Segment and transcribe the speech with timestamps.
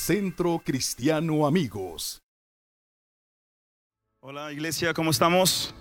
[0.00, 2.22] Centro Cristiano Amigos.
[4.22, 5.74] Hola iglesia, ¿cómo estamos?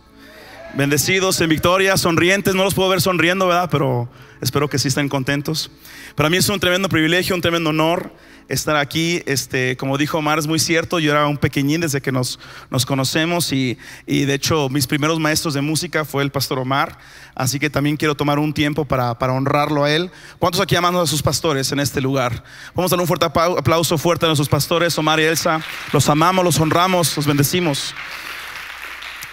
[0.75, 2.53] Bendecidos en victoria, sonrientes.
[2.53, 3.69] No los puedo ver sonriendo, ¿verdad?
[3.71, 4.07] Pero
[4.39, 5.71] espero que sí estén contentos.
[6.15, 8.13] Para mí es un tremendo privilegio, un tremendo honor
[8.49, 9.23] estar aquí.
[9.25, 10.99] Este, como dijo Omar, es muy cierto.
[10.99, 12.39] Yo era un pequeñín desde que nos,
[12.70, 16.99] nos conocemos y, y, de hecho mis primeros maestros de música fue el pastor Omar.
[17.33, 20.11] Así que también quiero tomar un tiempo para, para honrarlo a él.
[20.38, 22.44] ¿Cuántos aquí amamos a sus pastores en este lugar?
[22.75, 25.61] Vamos a dar un fuerte aplauso fuerte a nuestros pastores, Omar y Elsa.
[25.94, 27.95] Los amamos, los honramos, los bendecimos.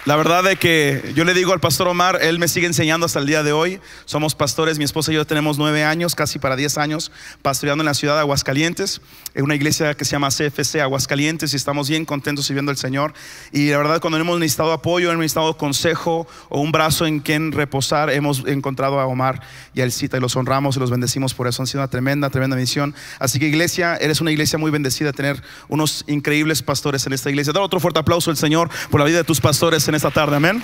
[0.07, 3.19] La verdad de que yo le digo al pastor Omar, él me sigue enseñando hasta
[3.19, 3.81] el día de hoy.
[4.05, 7.11] Somos pastores, mi esposa y yo tenemos nueve años, casi para diez años,
[7.43, 9.01] pastoreando en la ciudad de Aguascalientes,
[9.35, 13.15] en una iglesia que se llama CFC Aguascalientes y estamos bien contentos sirviendo al Señor.
[13.51, 17.51] Y la verdad cuando hemos necesitado apoyo, hemos necesitado consejo o un brazo en quien
[17.51, 19.43] reposar, hemos encontrado a Omar
[19.75, 21.63] y a Elcita y los honramos y los bendecimos por eso.
[21.63, 22.95] Han sido una tremenda, tremenda misión.
[23.19, 27.53] Así que iglesia, eres una iglesia muy bendecida, tener unos increíbles pastores en esta iglesia.
[27.53, 30.37] Dar otro fuerte aplauso al Señor por la vida de tus pastores en esta tarde.
[30.37, 30.63] Amén.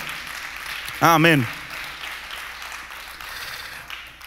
[1.01, 1.45] Amén.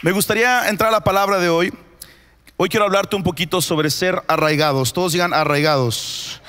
[0.02, 1.72] Me gustaría entrar a la palabra de hoy.
[2.56, 4.92] Hoy quiero hablarte un poquito sobre ser arraigados.
[4.92, 6.42] Todos digan arraigados.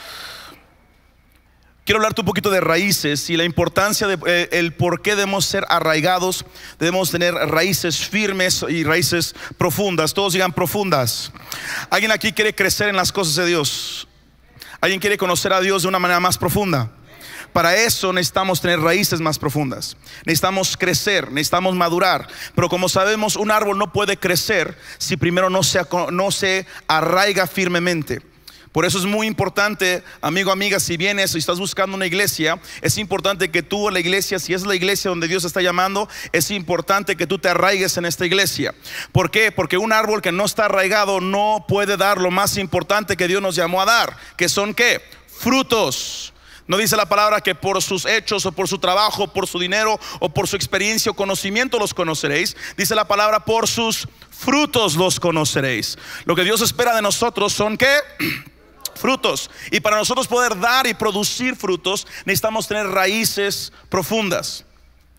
[1.85, 5.65] Quiero hablarte un poquito de raíces y la importancia de eh, por qué debemos ser
[5.69, 6.45] arraigados.
[6.79, 10.13] Debemos tener raíces firmes y raíces profundas.
[10.13, 11.31] Todos digan profundas.
[11.89, 14.07] ¿Alguien aquí quiere crecer en las cosas de Dios?
[14.81, 16.91] ¿Alguien quiere conocer a Dios de una manera más profunda?
[17.53, 19.97] Para eso necesitamos tener raíces más profundas.
[20.25, 22.27] Necesitamos crecer, necesitamos madurar.
[22.55, 28.21] Pero como sabemos, un árbol no puede crecer si primero no se, arraiga firmemente.
[28.71, 32.99] Por eso es muy importante, amigo, amiga, si vienes y estás buscando una iglesia, es
[32.99, 37.15] importante que tú la iglesia, si es la iglesia donde Dios está llamando, es importante
[37.15, 38.75] que tú te arraigues en esta iglesia.
[39.11, 39.51] ¿Por qué?
[39.51, 43.41] Porque un árbol que no está arraigado no puede dar lo más importante que Dios
[43.41, 45.01] nos llamó a dar, que son qué?
[45.27, 46.33] Frutos.
[46.67, 49.97] No dice la palabra que por sus hechos o por su trabajo, por su dinero
[50.19, 52.57] o por su experiencia o conocimiento los conoceréis.
[52.75, 55.97] Dice la palabra por sus frutos los conoceréis.
[56.25, 57.89] Lo que Dios espera de nosotros son que
[58.95, 59.49] frutos.
[59.71, 64.65] Y para nosotros poder dar y producir frutos necesitamos tener raíces profundas.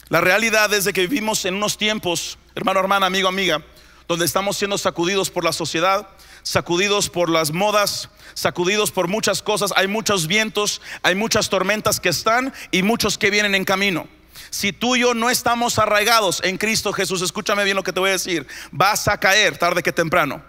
[0.08, 3.62] La realidad es de que vivimos en unos tiempos, hermano, hermana, amigo, amiga,
[4.06, 6.08] donde estamos siendo sacudidos por la sociedad,
[6.43, 9.72] sacudidos por las modas, sacudidos por muchas cosas.
[9.76, 14.09] Hay muchos vientos, hay muchas tormentas que están y muchos que vienen en camino.
[14.50, 18.00] Si tú y yo no estamos arraigados en Cristo Jesús, escúchame bien lo que te
[18.00, 20.43] voy a decir, vas a caer tarde que temprano.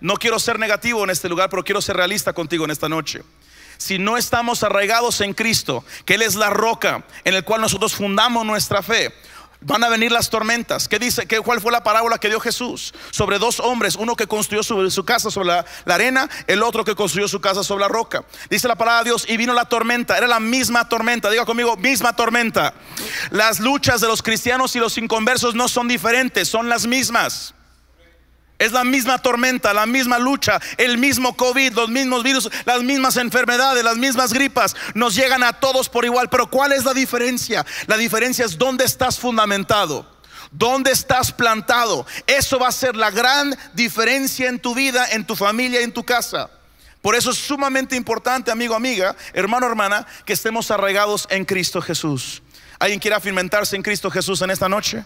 [0.00, 3.22] No quiero ser negativo en este lugar, pero quiero ser realista contigo en esta noche.
[3.76, 7.94] Si no estamos arraigados en Cristo, que Él es la roca en el cual nosotros
[7.94, 9.14] fundamos nuestra fe,
[9.62, 10.88] Van a venir las tormentas.
[10.88, 11.26] ¿Qué dice?
[11.26, 12.94] ¿Qué, ¿Cuál fue la parábola que dio Jesús?
[13.10, 17.28] Sobre dos hombres, uno que construyó su casa sobre la, arena, el otro que construyó
[17.28, 18.24] su casa sobre la roca.
[18.48, 21.76] Dice la palabra de Dios, y vino la tormenta, era la misma tormenta, diga conmigo,
[21.76, 22.72] misma tormenta.
[23.30, 27.54] Las luchas de los cristianos y los inconversos no son diferentes, son las mismas.
[28.60, 33.16] Es la misma tormenta, la misma lucha, el mismo COVID, los mismos virus, las mismas
[33.16, 34.76] enfermedades, las mismas gripas.
[34.92, 36.28] Nos llegan a todos por igual.
[36.28, 37.64] Pero ¿cuál es la diferencia?
[37.86, 40.06] La diferencia es dónde estás fundamentado.
[40.50, 42.04] ¿Dónde estás plantado?
[42.26, 46.04] Eso va a ser la gran diferencia en tu vida, en tu familia, en tu
[46.04, 46.50] casa.
[47.00, 52.42] Por eso es sumamente importante, amigo, amiga, hermano, hermana, que estemos arraigados en Cristo Jesús.
[52.78, 55.02] ¿Alguien quiere afirmentarse en Cristo Jesús en esta noche?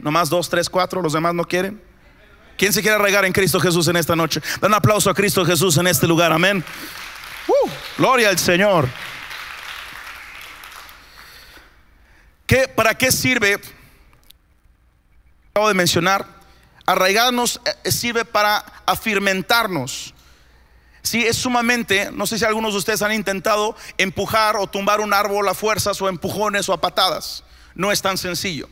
[0.00, 1.91] Nomás dos, tres, cuatro, los demás no quieren.
[2.62, 4.40] ¿Quién se quiere arraigar en Cristo Jesús en esta noche?
[4.60, 6.64] Da un aplauso a Cristo Jesús en este lugar, amén.
[7.48, 7.68] Uh,
[7.98, 8.88] gloria al Señor.
[12.46, 13.60] ¿Qué, ¿Para qué sirve?
[15.50, 16.24] Acabo de mencionar,
[16.86, 20.14] arraigarnos eh, sirve para afirmentarnos.
[21.02, 25.12] Sí, es sumamente, no sé si algunos de ustedes han intentado empujar o tumbar un
[25.12, 27.42] árbol a fuerzas o empujones o a patadas.
[27.74, 28.68] No es tan sencillo.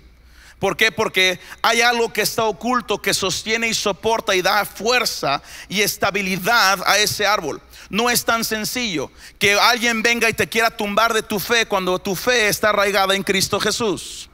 [0.61, 0.93] ¿Por qué?
[0.93, 6.81] Porque hay algo que está oculto que sostiene y soporta y da fuerza y estabilidad
[6.87, 7.63] a ese árbol.
[7.89, 11.99] No es tan sencillo que alguien venga y te quiera tumbar de tu fe cuando
[11.99, 14.29] tu fe está arraigada en Cristo Jesús.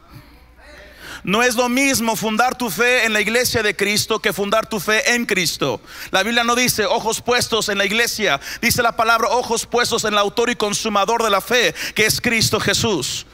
[1.23, 4.81] No es lo mismo fundar tu fe en la iglesia de Cristo que fundar tu
[4.81, 5.81] fe en Cristo.
[6.11, 10.13] La Biblia no dice ojos puestos en la iglesia, dice la palabra ojos puestos en
[10.13, 13.27] el autor y consumador de la fe, que es Cristo Jesús.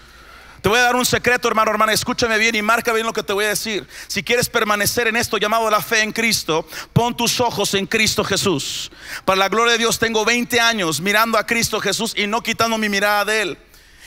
[0.63, 1.93] Te voy a dar un secreto, hermano, hermana.
[1.93, 3.85] Escúchame bien y marca bien lo que te voy a decir.
[4.07, 8.23] Si quieres permanecer en esto llamado la fe en Cristo, pon tus ojos en Cristo
[8.23, 8.93] Jesús.
[9.25, 12.79] Para la gloria de Dios, tengo 20 años mirando a Cristo Jesús y no quitando
[12.79, 13.59] mi mirada de Él.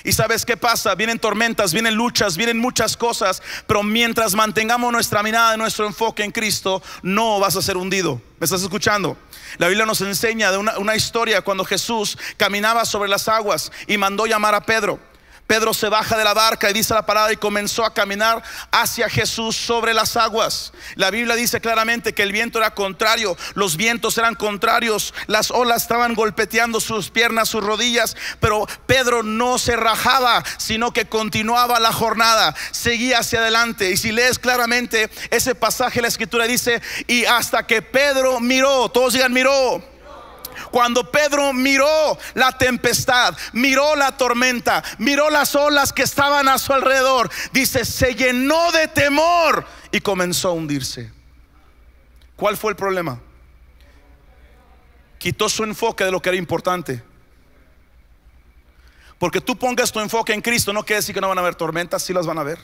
[0.06, 0.96] Y sabes qué pasa?
[0.96, 6.32] Vienen tormentas, vienen luchas, vienen muchas cosas, pero mientras mantengamos nuestra mirada, nuestro enfoque en
[6.32, 8.22] Cristo, no vas a ser hundido.
[8.40, 9.18] ¿Me estás escuchando?
[9.58, 13.98] La Biblia nos enseña de una, una historia cuando Jesús caminaba sobre las aguas y
[13.98, 15.02] mandó llamar a Pedro.
[15.48, 19.10] Pedro se baja de la barca y dice la palabra y comenzó a caminar hacia
[19.10, 20.74] Jesús sobre las aguas.
[20.96, 25.84] La Biblia dice claramente que el viento era contrario, los vientos eran contrarios, las olas
[25.84, 31.94] estaban golpeteando sus piernas, sus rodillas, pero Pedro no se rajaba, sino que continuaba la
[31.94, 33.92] jornada, seguía hacia adelante.
[33.92, 39.14] Y si lees claramente ese pasaje, la escritura dice, y hasta que Pedro miró, todos
[39.14, 39.95] digan miró
[40.76, 46.74] cuando Pedro miró la tempestad, miró la tormenta, miró las olas que estaban a su
[46.74, 51.14] alrededor, dice, se llenó de temor y comenzó a hundirse.
[52.36, 53.22] ¿Cuál fue el problema?
[55.18, 57.02] Quitó su enfoque de lo que era importante.
[59.18, 61.56] Porque tú pongas tu enfoque en Cristo no quiere decir que no van a haber
[61.56, 62.60] tormentas, sí las van a ver.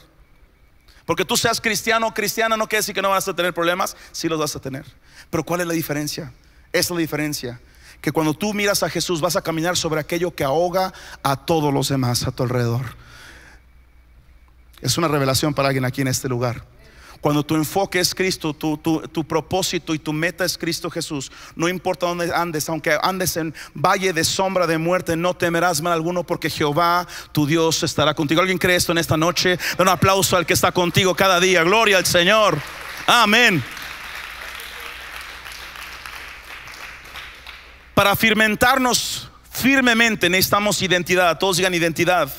[1.06, 3.96] Porque tú seas cristiano o cristiana no quiere decir que no vas a tener problemas,
[4.12, 4.86] sí los vas a tener.
[5.30, 6.34] Pero ¿cuál es la diferencia?
[6.74, 7.62] Esa es la diferencia
[8.01, 10.94] que cuando tú miras a Jesús vas a caminar sobre aquello que ahoga
[11.24, 12.95] a todos los demás a tu alrededor.
[14.81, 16.65] Es una revelación para alguien aquí en este lugar.
[17.21, 21.69] Cuando tu enfoque es Cristo, tu, tu, propósito y tu meta es Cristo Jesús, no
[21.69, 26.24] importa dónde andes, aunque andes en valle de sombra de muerte, no temerás mal alguno
[26.24, 28.42] porque Jehová, tu Dios, estará contigo.
[28.42, 29.59] ¿Alguien cree esto en esta noche?
[29.77, 31.63] Da un aplauso al que está contigo cada día.
[31.63, 32.57] Gloria al Señor.
[33.06, 33.63] Amén.
[37.94, 41.38] Para firmentarnos firmemente necesitamos identidad.
[41.38, 42.34] Todos digan identidad.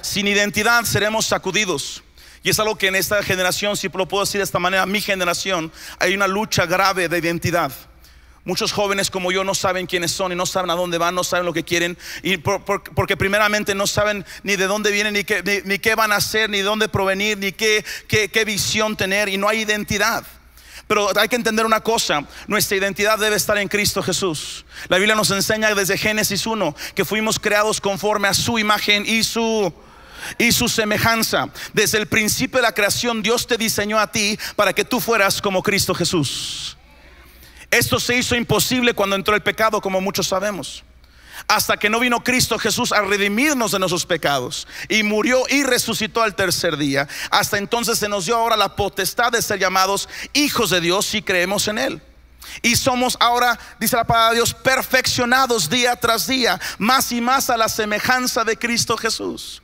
[0.00, 2.02] Sin identidad seremos sacudidos.
[2.42, 5.70] Y es algo que en esta generación, si puedo decir de esta manera, mi generación,
[5.98, 7.70] hay una lucha grave de identidad.
[8.44, 11.22] Muchos jóvenes como yo no saben quiénes son y no saben a dónde van, no
[11.22, 15.62] saben lo que quieren, y porque primeramente no saben ni de dónde vienen, ni qué,
[15.66, 19.36] ni, qué van a hacer, ni de dónde provenir, ni qué, qué visión tener, y
[19.36, 20.24] no hay identidad.
[20.90, 24.64] Pero hay que entender una cosa, nuestra identidad debe estar en Cristo Jesús.
[24.88, 29.22] La Biblia nos enseña desde Génesis 1 que fuimos creados conforme a su imagen y
[29.22, 29.72] su
[30.36, 31.48] y su semejanza.
[31.72, 35.40] Desde el principio de la creación Dios te diseñó a ti para que tú fueras
[35.40, 36.76] como Cristo Jesús.
[37.70, 40.82] Esto se hizo imposible cuando entró el pecado, como muchos sabemos
[41.48, 46.22] hasta que no vino Cristo Jesús a redimirnos de nuestros pecados y murió y resucitó
[46.22, 47.08] al tercer día.
[47.30, 51.22] Hasta entonces se nos dio ahora la potestad de ser llamados hijos de Dios si
[51.22, 52.02] creemos en Él.
[52.62, 57.50] Y somos ahora, dice la palabra de Dios, perfeccionados día tras día, más y más
[57.50, 59.62] a la semejanza de Cristo Jesús.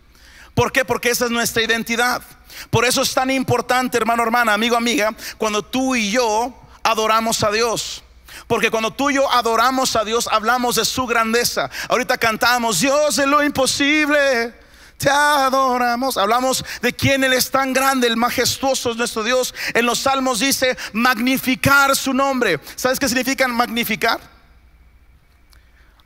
[0.54, 0.84] ¿Por qué?
[0.84, 2.22] Porque esa es nuestra identidad.
[2.70, 7.50] Por eso es tan importante, hermano, hermana, amigo, amiga, cuando tú y yo adoramos a
[7.50, 8.02] Dios.
[8.46, 11.70] Porque cuando tú y yo adoramos a Dios, hablamos de su grandeza.
[11.88, 14.54] Ahorita cantamos, Dios de lo imposible.
[14.98, 16.16] Te adoramos.
[16.16, 19.54] Hablamos de quién Él es tan grande, el majestuoso es nuestro Dios.
[19.74, 22.60] En los salmos dice magnificar su nombre.
[22.76, 24.20] ¿Sabes qué significa magnificar?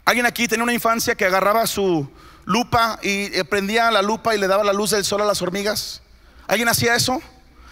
[0.04, 2.10] Alguien aquí tenía una infancia que agarraba su
[2.44, 5.40] lupa y eh, prendía la lupa y le daba la luz del sol a las
[5.40, 6.02] hormigas.
[6.48, 7.22] ¿Alguien hacía eso?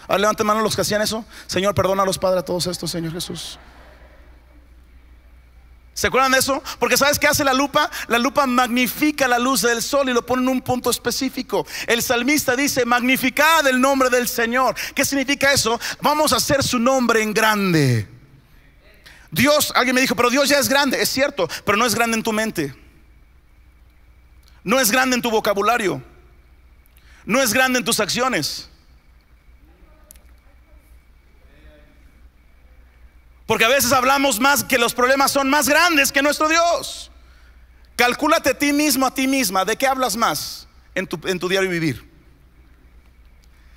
[0.07, 1.25] Levanten mano los que hacían eso.
[1.47, 3.59] Señor, perdona a los padres a todos estos, Señor Jesús.
[5.93, 6.63] ¿Se acuerdan de eso?
[6.79, 7.91] Porque ¿sabes qué hace la lupa?
[8.07, 11.67] La lupa magnifica la luz del sol y lo pone en un punto específico.
[11.87, 14.75] El salmista dice, magnificad el nombre del Señor.
[14.95, 15.79] ¿Qué significa eso?
[16.01, 18.07] Vamos a hacer su nombre en grande.
[19.29, 21.01] Dios, alguien me dijo, pero Dios ya es grande.
[21.01, 22.73] Es cierto, pero no es grande en tu mente.
[24.63, 26.01] No es grande en tu vocabulario.
[27.25, 28.68] No es grande en tus acciones.
[33.49, 37.09] Porque a veces hablamos más que los problemas son más grandes que nuestro Dios.
[37.95, 41.49] Calcúlate a ti mismo, a ti misma, ¿de qué hablas más en tu, en tu
[41.49, 42.07] diario vivir?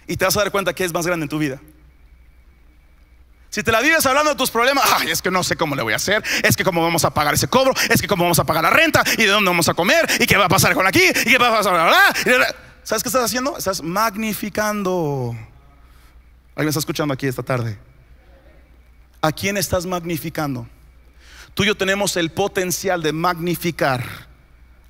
[0.07, 1.59] Y te vas a dar cuenta que es más grande en tu vida.
[3.49, 5.95] Si te la vives hablando de tus problemas, es que no sé cómo le voy
[5.95, 8.45] a hacer, es que cómo vamos a pagar ese cobro, es que cómo vamos a
[8.45, 10.87] pagar la renta, y de dónde vamos a comer, y qué va a pasar con
[10.87, 12.14] aquí, y qué va a pasar,
[12.83, 13.57] ¿sabes qué estás haciendo?
[13.57, 15.35] Estás magnificando.
[16.57, 17.79] ¿Alguien está escuchando aquí esta tarde?
[19.25, 20.67] ¿A quién estás magnificando?
[21.55, 24.05] Tú y yo tenemos el potencial de magnificar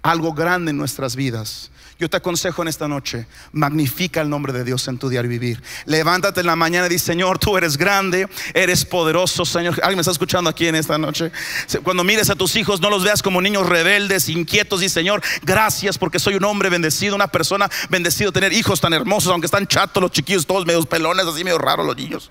[0.01, 1.71] algo grande en nuestras vidas.
[1.99, 5.63] Yo te aconsejo en esta noche, magnifica el nombre de Dios en tu diario vivir.
[5.85, 9.75] Levántate en la mañana y di, Señor, tú eres grande, eres poderoso, Señor.
[9.83, 11.31] ¿Alguien me está escuchando aquí en esta noche?
[11.83, 14.83] Cuando mires a tus hijos, no los veas como niños rebeldes, inquietos.
[14.83, 19.31] Y Señor, gracias porque soy un hombre bendecido, una persona bendecido, tener hijos tan hermosos,
[19.31, 22.31] aunque están chatos los chiquillos, todos medio pelones, así medio raros los niños.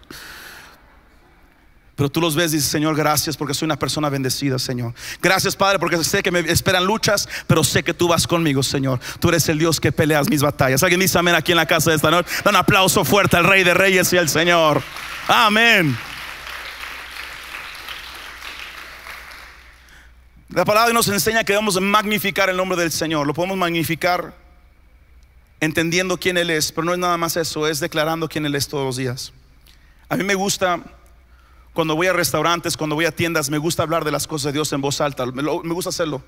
[2.02, 4.96] Pero tú los ves y dices, Señor, gracias porque soy una persona bendecida, Señor.
[5.22, 9.00] Gracias, Padre, porque sé que me esperan luchas, pero sé que tú vas conmigo, Señor.
[9.20, 10.82] Tú eres el Dios que peleas mis batallas.
[10.82, 12.28] Alguien dice amén aquí en la casa de esta noche.
[12.44, 14.82] Da un aplauso fuerte al Rey de Reyes y al Señor.
[15.28, 15.96] Amén.
[20.50, 23.28] La palabra nos enseña que debemos magnificar el nombre del Señor.
[23.28, 24.34] Lo podemos magnificar
[25.60, 28.68] entendiendo quién Él es, pero no es nada más eso, es declarando quién Él es
[28.68, 29.34] todos los días.
[30.10, 30.82] A mí me gusta,
[31.74, 34.54] cuando voy a restaurantes, cuando voy a tiendas, me gusta hablar de las cosas de
[34.54, 36.22] Dios en voz alta, me, gusta hacerlo.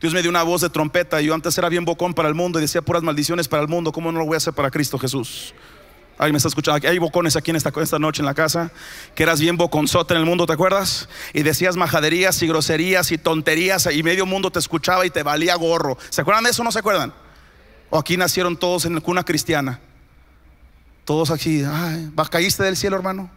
[0.00, 2.58] Dios me dio una voz de trompeta yo antes era bien bocón para el mundo
[2.58, 4.98] y decía puras maldiciones para el mundo, ¿cómo no lo voy a hacer para Cristo
[4.98, 5.54] Jesús?
[6.18, 6.88] Alguien me está escuchando.
[6.88, 8.72] Hay bocones aquí en esta, esta noche en la casa.
[9.14, 11.08] Que eras bien boconzote en el mundo, ¿te acuerdas?
[11.32, 13.88] Y decías majaderías y groserías y tonterías.
[13.92, 15.96] Y medio mundo te escuchaba y te valía gorro.
[16.10, 17.14] ¿Se acuerdan de eso o no se acuerdan?
[17.88, 19.78] O aquí nacieron todos en cuna cristiana.
[21.04, 21.62] Todos aquí.
[21.64, 23.30] Ay, ¿Caíste del cielo, hermano?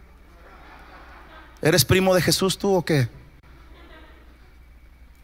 [1.62, 3.08] ¿Eres primo de Jesús tú o qué?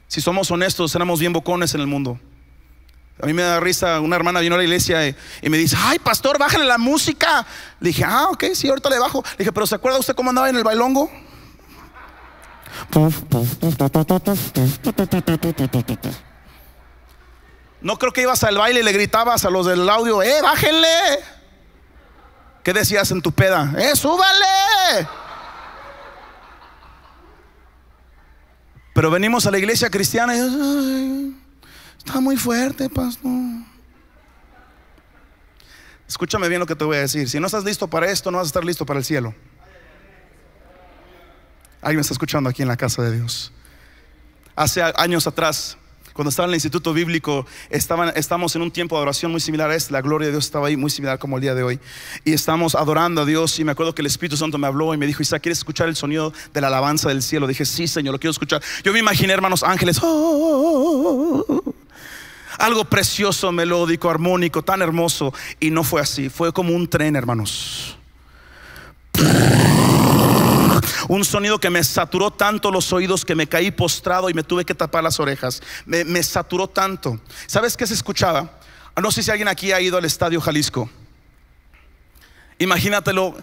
[0.07, 2.19] Si somos honestos, éramos bien bocones en el mundo.
[3.21, 5.99] A mí me da risa, una hermana vino a la iglesia y, me dice, ay
[5.99, 7.45] pastor, bájale la música.
[7.81, 9.25] Le dije, ah, ok, sí, ahorita le bajo.
[9.33, 11.11] Le dije, pero ¿se acuerda usted cómo andaba en el bailongo?
[17.81, 20.89] No creo que ibas al baile y le gritabas a los del audio, eh, bájenle.
[22.63, 23.75] ¿Qué decías en tu peda?
[23.79, 25.09] Eh, súbale.
[28.99, 31.37] Pero venimos a la iglesia cristiana y...
[31.99, 33.31] Está muy fuerte, pastor.
[36.09, 37.31] Escúchame bien lo que te voy a decir.
[37.31, 39.37] Si no estás listo para esto, no vas a estar listo para el cielo.
[41.81, 43.53] Alguien está escuchando aquí en la casa de Dios.
[44.57, 45.79] Hace años atrás,
[46.19, 49.71] cuando estaba en el instituto bíblico, estaban, estamos en un tiempo de adoración muy similar
[49.71, 49.93] a este.
[49.93, 51.79] La gloria de Dios estaba ahí, muy similar como el día de hoy.
[52.25, 53.57] Y estamos adorando a Dios.
[53.61, 55.87] Y me acuerdo que el Espíritu Santo me habló y me dijo: Isa, ¿quieres escuchar
[55.87, 57.47] el sonido de la alabanza del cielo?
[57.47, 58.61] Dije: Sí, Señor, lo quiero escuchar.
[58.83, 60.01] Yo me imaginé, hermanos ángeles.
[60.03, 61.63] Oh,
[62.59, 65.33] algo precioso, melódico, armónico, tan hermoso.
[65.61, 67.97] Y no fue así, fue como un tren, hermanos.
[71.09, 74.67] Un sonido que me saturó tanto los oídos que me caí postrado y me tuve
[74.67, 75.63] que tapar las orejas.
[75.87, 77.19] Me, saturó tanto.
[77.47, 78.59] ¿Sabes qué se escuchaba?
[78.95, 80.91] Ah, no sé si alguien aquí ha ido al Estadio Jalisco.
[82.59, 83.37] Imagínatelo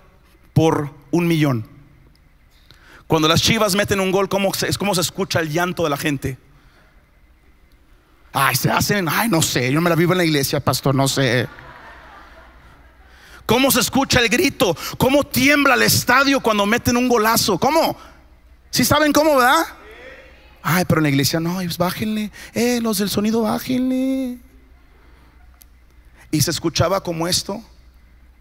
[0.54, 1.68] por un millón.
[3.08, 5.98] Cuando las chivas meten un gol, ¿cómo, es como se escucha el llanto de la
[5.98, 6.38] gente?
[8.32, 11.08] Ay, se hacen, ay, no sé, yo me la vivo en la iglesia, pastor, no
[11.08, 11.48] sé.
[13.46, 14.76] ¿Cómo se escucha el grito?
[14.98, 17.60] ¿Cómo tiembla el estadio cuando meten un golazo?
[17.60, 17.96] ¿Cómo?
[18.72, 19.66] ¿Sí saben cómo, verdad?
[20.64, 24.40] Ay, pero en la iglesia no, bájenle, eh, los del sonido bájenle.
[26.32, 27.64] Y se escuchaba como esto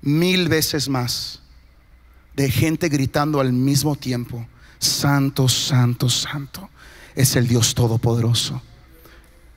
[0.01, 1.41] mil veces más
[2.35, 4.47] de gente gritando al mismo tiempo,
[4.79, 6.69] Santo, Santo, Santo,
[7.15, 8.61] es el Dios Todopoderoso.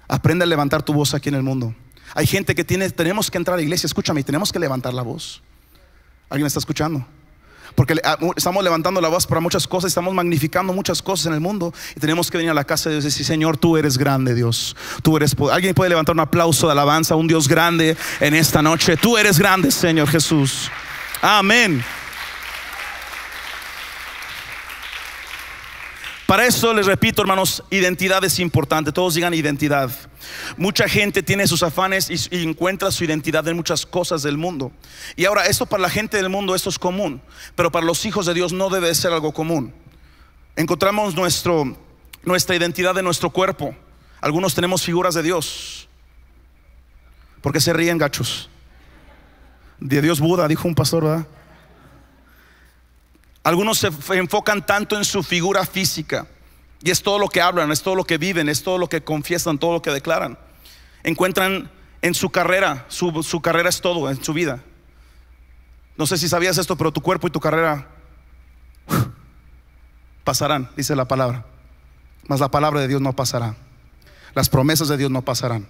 [0.08, 1.74] Aprende a levantar tu voz aquí en el mundo.
[2.18, 5.04] Hay gente que tiene, tenemos que entrar a la iglesia, escúchame, tenemos que levantar la
[5.04, 5.44] voz.
[6.32, 7.06] ¿Alguien está escuchando?
[7.76, 11.42] Porque ah, estamos levantando la voz para muchas cosas, estamos magnificando muchas cosas en el
[11.42, 14.00] mundo y tenemos que venir a la casa de Dios y decir, Señor, tú eres
[14.00, 14.76] grande, Dios.
[15.04, 18.64] Tú eres Alguien puede levantar un aplauso de alabanza a un Dios grande en esta
[18.64, 18.98] noche.
[18.98, 20.72] Tú eres grande, Señor Jesús.
[21.22, 21.86] Amén.
[26.26, 28.92] Para eso les repito, hermanos, identidad es importante.
[28.92, 29.92] Todos digan identidad.
[30.56, 34.72] Mucha gente tiene sus afanes y, encuentra su identidad en muchas cosas del mundo.
[35.16, 37.22] Y ahora, esto para la gente del mundo, esto es común.
[37.56, 39.74] Pero para los hijos de Dios no debe ser algo común.
[40.56, 43.76] Encontramos nuestra identidad en nuestro cuerpo.
[44.22, 45.88] Algunos tenemos figuras de Dios.
[47.42, 48.50] ¿Por qué se ríen, gachos?
[49.80, 51.28] De Dios Buda, dijo un pastor, ¿verdad?
[53.44, 56.28] Algunos se enfocan tanto en su figura física
[56.84, 59.04] y es todo lo que hablan, es todo lo que viven, es todo lo que
[59.04, 60.38] confiesan, todo lo que declaran.
[61.04, 64.64] Encuentran en su carrera, su, carrera es todo en su vida.
[65.96, 67.88] No sé si sabías esto, pero tu cuerpo y tu carrera
[70.24, 71.46] pasarán, dice la palabra.
[72.28, 73.56] Mas la palabra de Dios no pasará.
[74.36, 75.68] Las promesas de Dios no pasarán.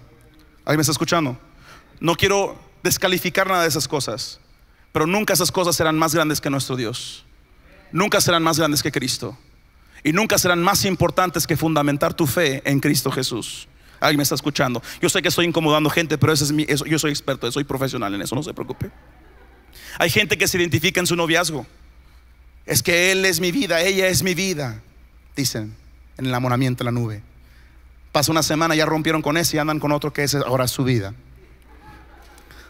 [0.64, 1.38] ¿Alguien me está escuchando?
[2.00, 4.40] No quiero descalificar nada de esas cosas,
[4.92, 7.24] pero nunca esas cosas serán más grandes que nuestro Dios
[7.92, 9.36] nunca serán más grandes que Cristo.
[10.04, 13.68] Y nunca serán más importantes que fundamentar tu fe en Cristo Jesús.
[14.00, 14.82] Alguien me está escuchando.
[15.00, 18.22] Yo sé que estoy incomodando gente, pero es mi, yo soy experto, soy profesional en
[18.22, 18.90] eso, no se preocupe.
[19.98, 21.66] Hay gente que se identifica en su noviazgo.
[22.64, 24.82] Es que él es mi vida, ella es mi vida,
[25.34, 25.74] dicen
[26.18, 27.22] en el enamoramiento en la nube.
[28.12, 30.84] Pasa una semana, ya rompieron con ese y andan con otro que es ahora su
[30.84, 31.14] vida.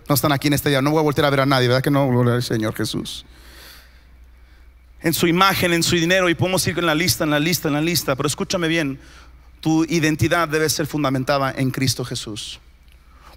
[0.08, 1.82] No están aquí en este día, no voy a volver a ver a nadie, ¿verdad
[1.82, 2.40] que no?
[2.40, 3.26] Señor Jesús.
[5.00, 7.68] En su imagen, en su dinero y podemos ir en la lista, en la lista,
[7.68, 8.16] en la lista.
[8.16, 8.98] Pero escúchame bien,
[9.60, 12.60] tu identidad debe ser fundamentada en Cristo Jesús.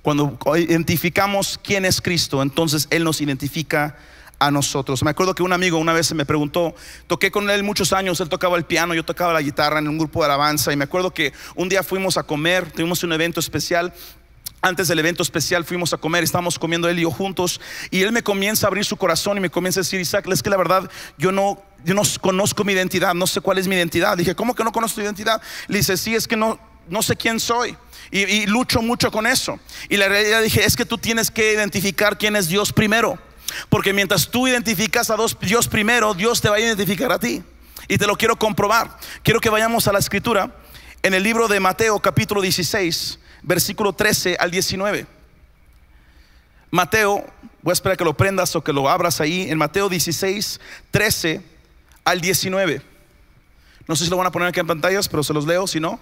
[0.01, 3.95] Cuando identificamos quién es Cristo, entonces Él nos identifica
[4.41, 5.03] a nosotros.
[5.03, 6.73] Me acuerdo que un amigo una vez me preguntó,
[7.05, 9.99] toqué con él muchos años, él tocaba el piano, yo tocaba la guitarra en un
[9.99, 13.39] grupo de alabanza y me acuerdo que un día fuimos a comer, tuvimos un evento
[13.39, 13.93] especial
[14.62, 18.12] antes del evento especial fuimos a comer, estábamos comiendo él y yo juntos y él
[18.12, 20.57] me comienza a abrir su corazón y me comienza a decir, Isaac, es que la
[20.57, 24.15] verdad yo no, yo no conozco mi identidad, no sé cuál es mi identidad.
[24.17, 25.41] Dije, ¿cómo que no conozco tu identidad?
[25.67, 27.75] Le dice, sí, es que no, no sé quién soy.
[28.12, 29.60] Y, y lucho mucho con eso.
[29.89, 33.17] Y la realidad dije, es que tú tienes que identificar quién es Dios primero.
[33.69, 37.43] Porque mientras tú identificas a Dios primero, Dios te va a identificar a ti.
[37.88, 38.95] Y te lo quiero comprobar.
[39.24, 40.55] Quiero que vayamos a la escritura
[41.01, 45.05] en el libro de Mateo capítulo 16 versículo 13 al 19.
[46.69, 47.25] Mateo,
[47.62, 50.60] voy a esperar que lo prendas o que lo abras ahí, en Mateo 16,
[50.91, 51.41] 13
[52.05, 52.81] al 19.
[53.88, 55.79] No sé si lo van a poner aquí en pantallas, pero se los leo, si
[55.79, 56.00] no.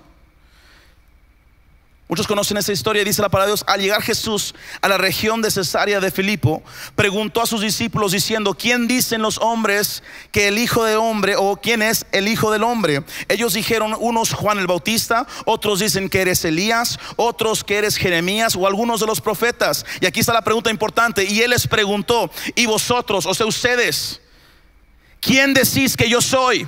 [2.09, 3.63] Muchos conocen esa historia, dice la palabra de Dios.
[3.67, 6.63] Al llegar Jesús a la región de Cesarea de Filipo,
[6.95, 10.01] preguntó a sus discípulos diciendo, ¿quién dicen los hombres
[10.31, 13.03] que el Hijo de Hombre o quién es el Hijo del Hombre?
[13.27, 18.55] Ellos dijeron, unos Juan el Bautista, otros dicen que eres Elías, otros que eres Jeremías
[18.55, 19.85] o algunos de los profetas.
[20.01, 21.25] Y aquí está la pregunta importante.
[21.25, 24.19] Y él les preguntó, ¿y vosotros, o sea, ustedes,
[25.21, 26.67] quién decís que yo soy?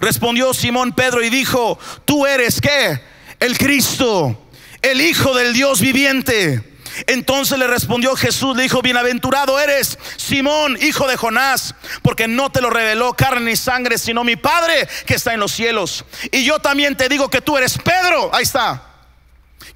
[0.00, 3.00] Respondió Simón Pedro y dijo, tú eres qué?
[3.38, 4.45] El Cristo
[4.82, 6.62] el Hijo del Dios viviente.
[7.06, 12.62] Entonces le respondió Jesús, le dijo, bienaventurado eres, Simón, hijo de Jonás, porque no te
[12.62, 16.04] lo reveló carne ni sangre, sino mi Padre que está en los cielos.
[16.32, 18.82] Y yo también te digo que tú eres Pedro, ahí está.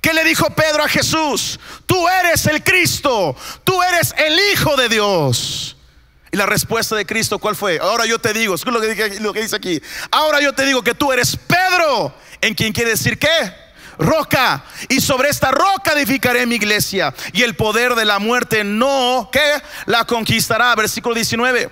[0.01, 1.61] ¿Qué le dijo Pedro a Jesús?
[1.85, 5.77] Tú eres el Cristo, tú eres el Hijo de Dios.
[6.33, 7.79] Y la respuesta de Cristo, ¿cuál fue?
[7.81, 8.81] Ahora yo te digo, es lo
[9.33, 9.83] que, dice aquí.
[10.11, 13.29] Ahora yo te digo que tú eres Pedro, en quien quiere decir qué?
[14.01, 19.29] Roca y sobre esta roca edificaré mi iglesia y el poder de la muerte no
[19.31, 20.75] que la conquistará.
[20.75, 21.71] Versículo 19.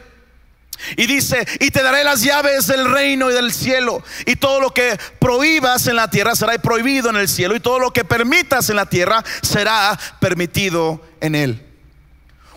[0.97, 4.03] Y dice, y te daré las llaves del reino y del cielo.
[4.27, 7.57] Y todo lo que prohíbas en la tierra será prohibido en el cielo.
[7.57, 11.65] Y todo lo que permitas en la tierra será permitido en él.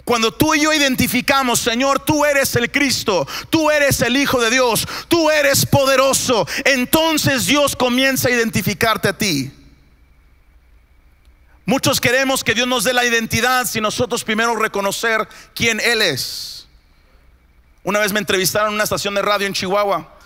[0.06, 4.50] Cuando tú y yo identificamos, Señor, tú eres el Cristo, tú eres el Hijo de
[4.50, 9.52] Dios, tú eres poderoso, entonces Dios comienza a identificarte a ti.
[11.66, 16.68] Muchos queremos que Dios nos dé la identidad si nosotros primero reconocer quién Él es.
[17.84, 20.18] Una vez me entrevistaron en una estación de radio en Chihuahua.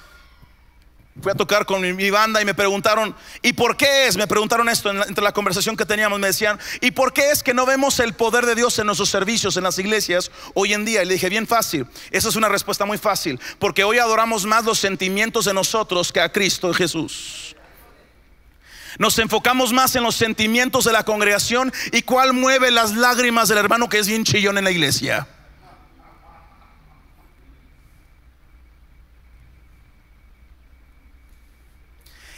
[1.21, 4.17] Fui a tocar con mi, banda y me preguntaron, ¿y por qué es?
[4.17, 6.19] Me preguntaron esto entre la conversación que teníamos.
[6.19, 9.09] Me decían, ¿y por qué es que no vemos el poder de Dios en nuestros
[9.09, 11.03] servicios, en las iglesias hoy en día?
[11.03, 11.87] Y le dije, bien fácil.
[12.11, 13.39] Esa es una respuesta muy fácil.
[13.59, 17.54] Porque hoy adoramos más los sentimientos de nosotros que a Cristo Jesús.
[18.97, 23.57] Nos enfocamos más en los sentimientos de la congregación y cuál mueve las lágrimas del
[23.57, 25.27] hermano que es bien chillón en la iglesia.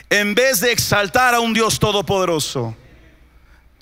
[0.10, 2.76] En vez de exaltar a un Dios todopoderoso.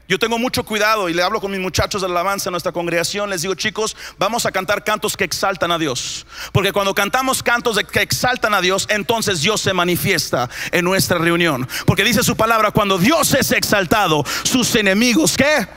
[0.07, 3.27] Yo tengo mucho cuidado y le hablo con mis muchachos de alabanza en nuestra congregación.
[3.27, 6.27] Les digo, chicos, vamos a cantar cantos que exaltan a Dios.
[6.51, 11.67] Porque cuando cantamos cantos que exaltan a Dios, entonces Dios se manifiesta en nuestra reunión.
[11.87, 15.67] Porque dice su palabra, cuando Dios es exaltado, sus enemigos, ¿qué?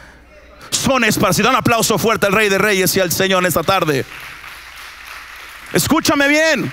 [0.70, 1.50] Son esparcidos.
[1.50, 4.04] Un aplauso fuerte al Rey de Reyes y al Señor en esta tarde.
[5.72, 6.70] Escúchame bien.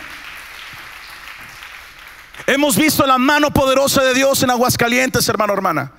[2.47, 5.93] Hemos visto la mano poderosa de Dios en Aguascalientes, hermano, hermana.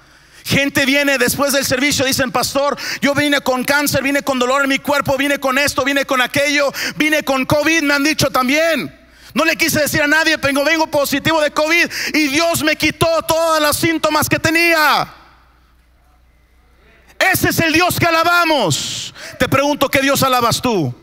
[0.47, 4.69] Gente viene después del servicio, dicen, pastor, yo vine con cáncer, vine con dolor en
[4.69, 8.97] mi cuerpo, vine con esto, vine con aquello, vine con COVID, me han dicho también.
[9.35, 13.09] No le quise decir a nadie, vengo, vengo positivo de COVID y Dios me quitó
[13.27, 15.13] todos los síntomas que tenía.
[17.19, 19.13] Ese es el Dios que alabamos.
[19.41, 20.95] Te pregunto, ¿qué Dios alabas tú?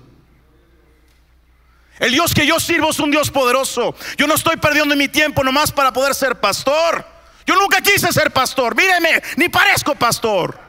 [1.99, 3.93] El Dios que yo sirvo es un Dios poderoso.
[4.15, 7.12] Yo no estoy perdiendo mi tiempo nomás para poder ser pastor.
[7.45, 8.75] Yo nunca quise ser pastor.
[8.75, 10.60] Míreme, ni parezco pastor.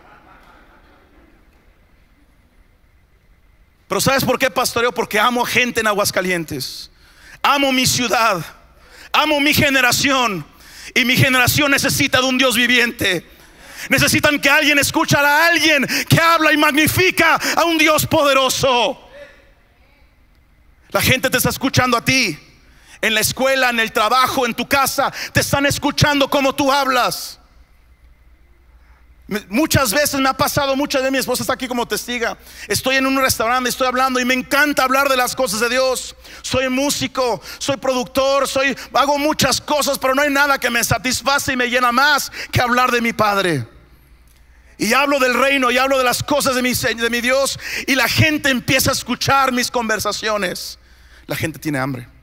[3.88, 4.92] Pero ¿sabes por qué pastoreo?
[4.92, 6.90] Porque amo gente en Aguascalientes.
[7.42, 8.44] Amo mi ciudad.
[9.12, 10.44] Amo mi generación.
[10.94, 13.24] Y mi generación necesita de un Dios viviente.
[13.88, 19.00] Necesitan que alguien escuche a alguien que habla y magnifica a un Dios poderoso.
[20.90, 22.38] La gente te está escuchando a ti
[23.04, 27.38] en la escuela, en el trabajo, en tu casa, te están escuchando como tú hablas.
[29.48, 32.38] Muchas veces me ha pasado, muchas de mi esposa está aquí como testiga.
[32.66, 36.16] Estoy en un restaurante, estoy hablando y me encanta hablar de las cosas de Dios.
[36.40, 41.52] Soy músico, soy productor, soy hago muchas cosas, pero no hay nada que me satisface
[41.52, 43.66] y me llena más que hablar de mi Padre.
[44.78, 47.96] Y hablo del reino y hablo de las cosas de mi, de mi Dios y
[47.96, 50.78] la gente empieza a escuchar mis conversaciones.
[51.26, 52.13] La gente tiene hambre.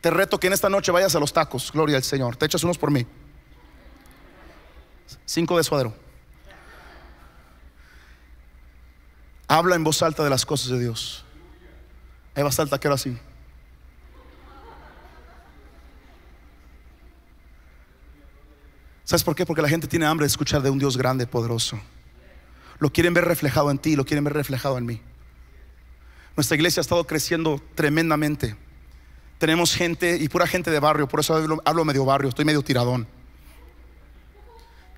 [0.00, 2.36] Te reto que en esta noche vayas a los tacos, gloria al Señor.
[2.36, 3.06] Te echas unos por mí.
[5.26, 5.94] Cinco de suadero.
[9.46, 11.24] Habla en voz alta de las cosas de Dios.
[12.34, 13.18] Hay bastante que así.
[19.04, 19.44] ¿Sabes por qué?
[19.44, 21.80] Porque la gente tiene hambre de escuchar de un Dios grande, poderoso.
[22.78, 25.02] Lo quieren ver reflejado en ti, lo quieren ver reflejado en mí.
[26.36, 28.56] Nuestra iglesia ha estado creciendo tremendamente.
[29.40, 32.62] Tenemos gente y pura gente de barrio, por eso hablo, hablo medio barrio, estoy medio
[32.62, 33.08] tiradón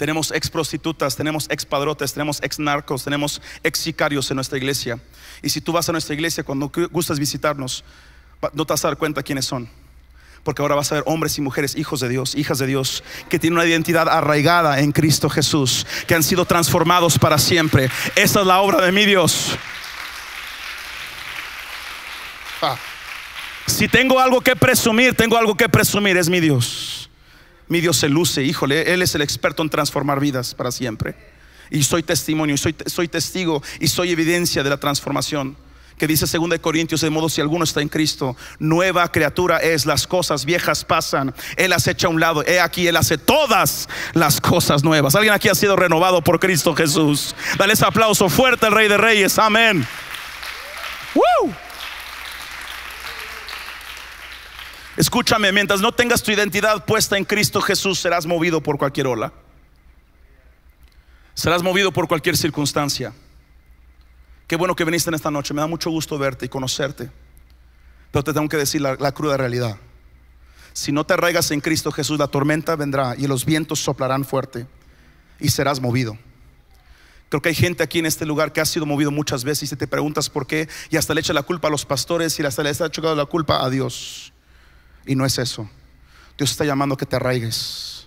[0.02, 4.98] tenemos ex prostitutas, tenemos ex padrotes, tenemos ex narcos, tenemos ex sicarios en nuestra iglesia.
[5.42, 7.84] Y si tú vas a nuestra iglesia cuando gustas visitarnos,
[8.52, 9.68] no te vas a dar cuenta quiénes son.
[10.42, 13.38] Porque ahora vas a ver hombres y mujeres, hijos de Dios, hijas de Dios, que
[13.38, 17.88] tienen una identidad arraigada en Cristo Jesús, que han sido transformados para siempre.
[18.16, 19.56] Esa es la obra de mi Dios.
[22.60, 22.76] Ah.
[23.66, 27.02] Si tengo algo que presumir, tengo algo que presumir, es mi Dios
[27.72, 31.16] mi Dios se luce, híjole, Él es el experto en transformar vidas para siempre.
[31.70, 35.56] Y soy testimonio, soy, soy testigo y soy evidencia de la transformación
[35.98, 40.06] que dice 2 Corintios, de modo si alguno está en Cristo, nueva criatura es, las
[40.06, 44.40] cosas viejas pasan, Él las echa a un lado, he aquí, Él hace todas las
[44.40, 45.14] cosas nuevas.
[45.14, 47.36] Alguien aquí ha sido renovado por Cristo Jesús.
[47.56, 49.86] Dale ese aplauso fuerte al Rey de Reyes, amén.
[54.96, 59.32] Escúchame, mientras no tengas tu identidad puesta en Cristo Jesús, serás movido por cualquier ola.
[61.34, 63.12] Serás movido por cualquier circunstancia.
[64.46, 65.54] Qué bueno que viniste en esta noche.
[65.54, 67.10] Me da mucho gusto verte y conocerte.
[68.10, 69.78] Pero te tengo que decir la, cruda realidad.
[70.74, 74.66] Si no te arraigas en Cristo Jesús, la tormenta vendrá y los vientos soplarán fuerte
[75.40, 76.18] y serás movido.
[77.30, 79.76] Creo que hay gente aquí en este lugar que ha sido movido muchas veces y
[79.76, 82.62] te preguntas por qué y hasta le echa la culpa a los pastores y hasta
[82.62, 84.31] le está echando la culpa a Dios.
[85.06, 85.68] Y no es eso.
[86.36, 88.06] Dios está llamando que te arraigues,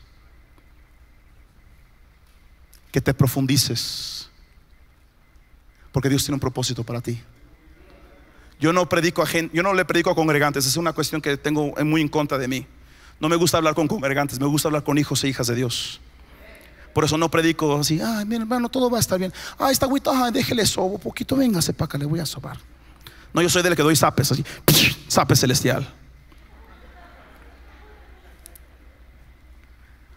[2.92, 4.30] que te profundices,
[5.92, 7.22] porque Dios tiene un propósito para ti.
[8.60, 11.38] Yo no predico a gente, yo no le predico a congregantes, es una cuestión que
[11.38, 12.66] tengo muy en contra de mí.
[13.20, 16.00] No me gusta hablar con congregantes, me gusta hablar con hijos e hijas de Dios.
[16.94, 19.34] Por eso no predico así, ay, mi hermano, todo va a estar bien.
[19.60, 22.58] Ay, está agüita, déjele sobo poquito, véngase para acá, le voy a sobar.
[23.34, 24.46] No, yo soy del que doy zapes, así,
[25.12, 25.94] zape celestial.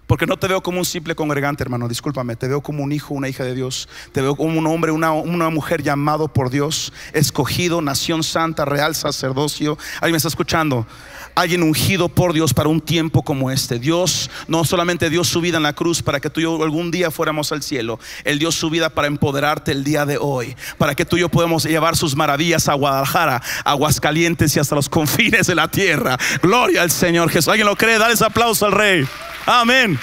[0.08, 2.34] Porque no te veo como un simple congregante, hermano, discúlpame.
[2.34, 3.90] Te veo como un hijo, una hija de Dios.
[4.12, 9.76] Te veo como un hombre, una, mujer llamado por Dios, escogido, nación santa, real sacerdocio.
[9.96, 10.86] Alguien me está escuchando.
[11.34, 13.78] Alguien ungido por Dios para un tiempo como este.
[13.78, 16.90] Dios no solamente dio su vida en la cruz para que tú y yo algún
[16.90, 18.00] día fuéramos al cielo.
[18.24, 20.56] Él dio su vida para empoderarte el día de hoy.
[20.78, 24.88] Para que tú y yo podamos llevar sus maravillas a Guadalajara, Aguascalientes y hasta los
[24.88, 26.16] confines de la tierra.
[26.40, 27.48] Gloria al Señor Jesús.
[27.48, 27.98] ¿Alguien lo cree?
[27.98, 29.06] Dale ese aplauso al Rey.
[29.44, 29.97] Amén.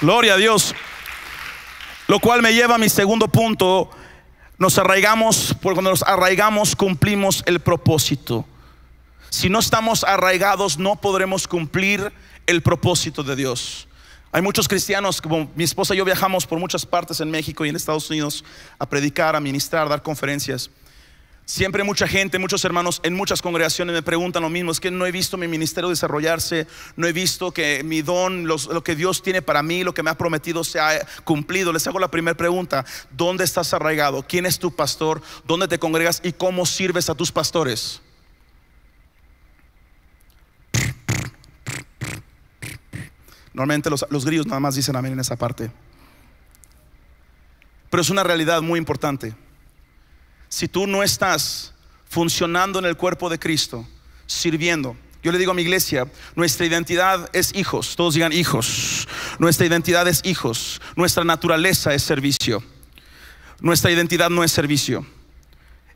[0.00, 0.74] Gloria a Dios.
[2.06, 3.90] Lo cual me lleva a mi segundo punto.
[4.58, 8.44] Nos arraigamos, porque cuando nos arraigamos cumplimos el propósito.
[9.30, 12.12] Si no estamos arraigados no podremos cumplir
[12.46, 13.88] el propósito de Dios.
[14.32, 17.70] Hay muchos cristianos, como mi esposa y yo viajamos por muchas partes en México y
[17.70, 18.44] en Estados Unidos
[18.78, 20.70] a predicar, a ministrar, a dar conferencias.
[21.48, 25.06] Siempre mucha gente, muchos hermanos en muchas congregaciones me preguntan lo mismo, es que no
[25.06, 29.42] he visto mi ministerio desarrollarse, no he visto que mi don, lo que Dios tiene
[29.42, 31.72] para mí, lo que me ha prometido se ha cumplido.
[31.72, 34.24] Les hago la primera pregunta, ¿dónde estás arraigado?
[34.26, 35.22] ¿Quién es tu pastor?
[35.46, 38.00] ¿Dónde te congregas y cómo sirves a tus pastores?
[43.54, 45.70] Normalmente los, los grillos nada más dicen amén en esa parte.
[47.88, 49.45] Pero es una realidad muy importante
[50.56, 51.74] si tú no estás
[52.08, 53.86] funcionando en el cuerpo de Cristo,
[54.26, 59.06] sirviendo, yo le digo a mi iglesia, nuestra identidad es hijos, todos digan hijos,
[59.38, 62.64] nuestra identidad es hijos, nuestra naturaleza es servicio,
[63.60, 65.06] nuestra identidad no es servicio.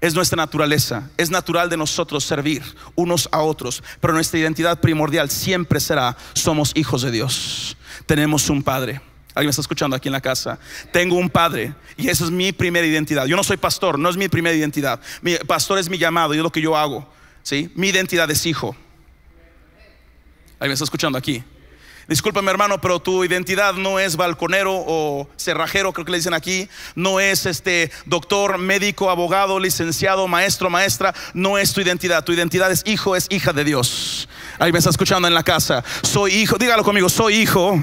[0.02, 2.62] Es nuestra naturaleza, es natural de nosotros servir
[2.94, 8.62] unos a otros, pero nuestra identidad primordial siempre será, somos hijos de Dios, tenemos un
[8.62, 9.00] Padre.
[9.34, 10.58] Alguien me está escuchando aquí en la casa.
[10.92, 13.26] Tengo un padre y esa es mi primera identidad.
[13.26, 15.00] Yo no soy pastor, no es mi primera identidad.
[15.22, 17.08] Mi pastor es mi llamado y es lo que yo hago.
[17.42, 17.70] ¿sí?
[17.74, 18.74] Mi identidad es hijo.
[20.58, 21.42] Alguien me está escuchando aquí.
[22.10, 26.68] Discúlpame hermano, pero tu identidad no es balconero o cerrajero, creo que le dicen aquí,
[26.96, 32.24] no es este doctor, médico, abogado, licenciado, maestro, maestra, no es tu identidad.
[32.24, 34.28] Tu identidad es hijo, es hija de Dios.
[34.58, 35.84] Ahí me está escuchando en la casa.
[36.02, 37.80] Soy hijo, dígalo conmigo, soy hijo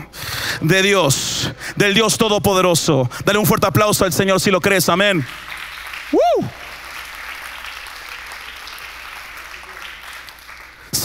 [0.60, 3.10] de Dios, del Dios Todopoderoso.
[3.24, 5.26] Dale un fuerte aplauso al Señor si lo crees, amén.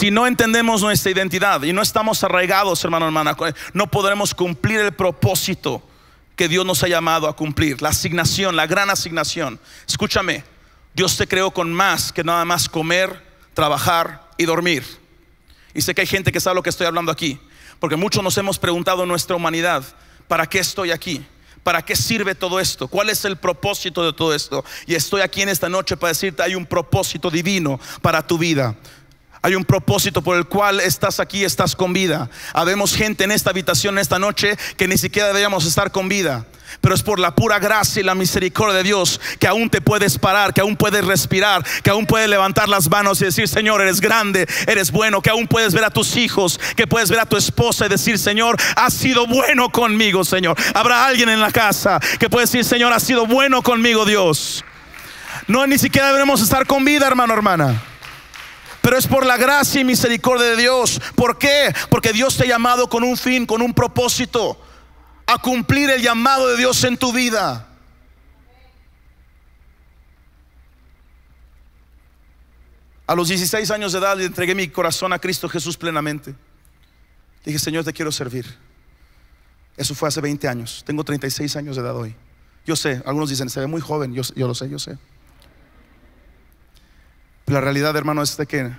[0.02, 3.36] Si no entendemos nuestra identidad y no estamos arraigados, hermano, hermana,
[3.72, 5.80] no podremos cumplir el propósito
[6.34, 9.60] que Dios nos ha llamado a cumplir, la asignación, la gran asignación.
[9.86, 10.42] Escúchame,
[10.92, 14.84] Dios te creó con más que nada más comer, trabajar y dormir.
[15.72, 17.38] Y sé que hay gente que sabe lo que estoy hablando aquí,
[17.78, 19.84] porque muchos nos hemos preguntado en nuestra humanidad,
[20.26, 21.24] ¿para qué estoy aquí?
[21.62, 22.88] ¿Para qué sirve todo esto?
[22.88, 24.64] ¿Cuál es el propósito de todo esto?
[24.84, 28.74] Y estoy aquí en esta noche para decirte, hay un propósito divino para tu vida.
[29.44, 32.30] Hay un propósito por el cual estás aquí, estás con vida.
[32.54, 36.46] Habemos gente en esta habitación esta noche que ni siquiera deberíamos estar con vida.
[36.80, 40.16] Pero es por la pura gracia y la misericordia de Dios que aún te puedes
[40.16, 44.00] parar, que aún puedes respirar, que aún puedes levantar las manos y decir, Señor, eres
[44.00, 47.36] grande, eres bueno, que aún puedes ver a tus hijos, que puedes ver a tu
[47.36, 50.56] esposa y decir, Señor, has sido bueno conmigo, Señor.
[50.72, 54.64] Habrá alguien en la casa que puede decir, Señor, has sido bueno conmigo, Dios.
[55.48, 57.82] No, ni siquiera debemos estar con vida, hermano, hermana.
[58.82, 61.00] Pero es por la gracia y misericordia de Dios.
[61.14, 61.72] ¿Por qué?
[61.88, 64.60] Porque Dios te ha llamado con un fin, con un propósito,
[65.24, 67.68] a cumplir el llamado de Dios en tu vida.
[73.06, 76.34] A los 16 años de edad le entregué mi corazón a Cristo Jesús plenamente.
[77.44, 78.46] Dije, Señor, te quiero servir.
[79.76, 80.82] Eso fue hace 20 años.
[80.84, 82.14] Tengo 36 años de edad hoy.
[82.66, 84.12] Yo sé, algunos dicen, se ve muy joven.
[84.12, 84.98] Yo, yo lo sé, yo sé.
[87.52, 88.72] La realidad, hermano, es de que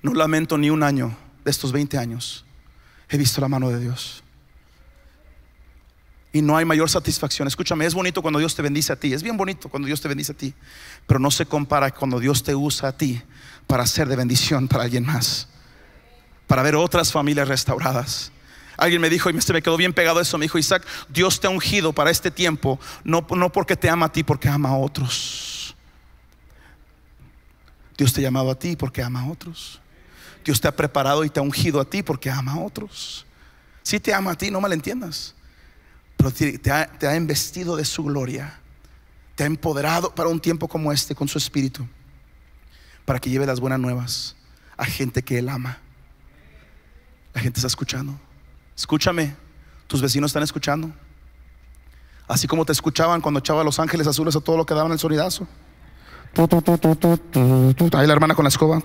[0.00, 2.42] no lamento ni un año de estos 20 años.
[3.10, 4.24] He visto la mano de Dios.
[6.32, 7.46] Y no hay mayor satisfacción.
[7.48, 9.12] Escúchame, es bonito cuando Dios te bendice a ti.
[9.12, 10.54] Es bien bonito cuando Dios te bendice a ti.
[11.06, 13.20] Pero no se compara cuando Dios te usa a ti
[13.66, 15.46] para ser de bendición para alguien más.
[16.46, 18.32] Para ver otras familias restauradas.
[18.78, 21.46] Alguien me dijo, y se me quedó bien pegado eso, me dijo, Isaac, Dios te
[21.46, 24.76] ha ungido para este tiempo, no, no porque te ama a ti, porque ama a
[24.76, 25.57] otros.
[27.98, 29.80] Dios te ha llamado a ti porque ama a otros.
[30.44, 33.26] Dios te ha preparado y te ha ungido a ti porque ama a otros.
[33.82, 35.34] Si te ama a ti, no malentiendas.
[36.16, 38.60] Pero te ha, te ha investido de su gloria.
[39.34, 41.86] Te ha empoderado para un tiempo como este con su espíritu.
[43.04, 44.36] Para que lleve las buenas nuevas
[44.76, 45.78] a gente que Él ama.
[47.34, 48.18] La gente está escuchando.
[48.76, 49.34] Escúchame.
[49.88, 50.92] Tus vecinos están escuchando.
[52.28, 54.98] Así como te escuchaban cuando echaba los ángeles azules a todo lo que daban el
[54.98, 55.48] sonidazo.
[57.94, 58.80] Ahí la hermana con la escoba.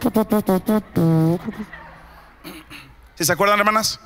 [3.15, 3.99] ¿Sí se acuerdan, hermanas?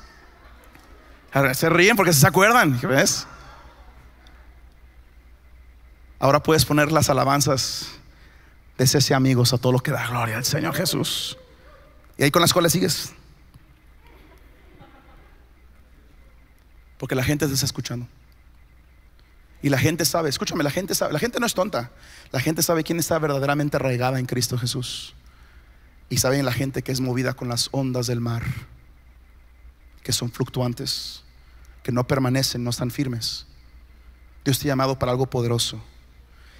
[1.54, 3.26] Se ríen porque se acuerdan, ¿ves?
[6.18, 7.90] Ahora puedes poner las alabanzas
[8.76, 11.38] de ese amigos a todo lo que da gloria al Señor Jesús.
[12.16, 13.12] Y ahí con la escuela sigues.
[16.98, 18.08] Porque la gente te está escuchando.
[19.62, 21.90] Y la gente sabe, escúchame, la gente sabe, la gente no es tonta.
[22.30, 25.14] La gente sabe quién está verdaderamente arraigada en Cristo Jesús.
[26.08, 28.44] Y saben la gente que es movida con las ondas del mar,
[30.02, 31.22] que son fluctuantes,
[31.82, 33.46] que no permanecen, no están firmes.
[34.44, 35.82] Dios te ha llamado para algo poderoso.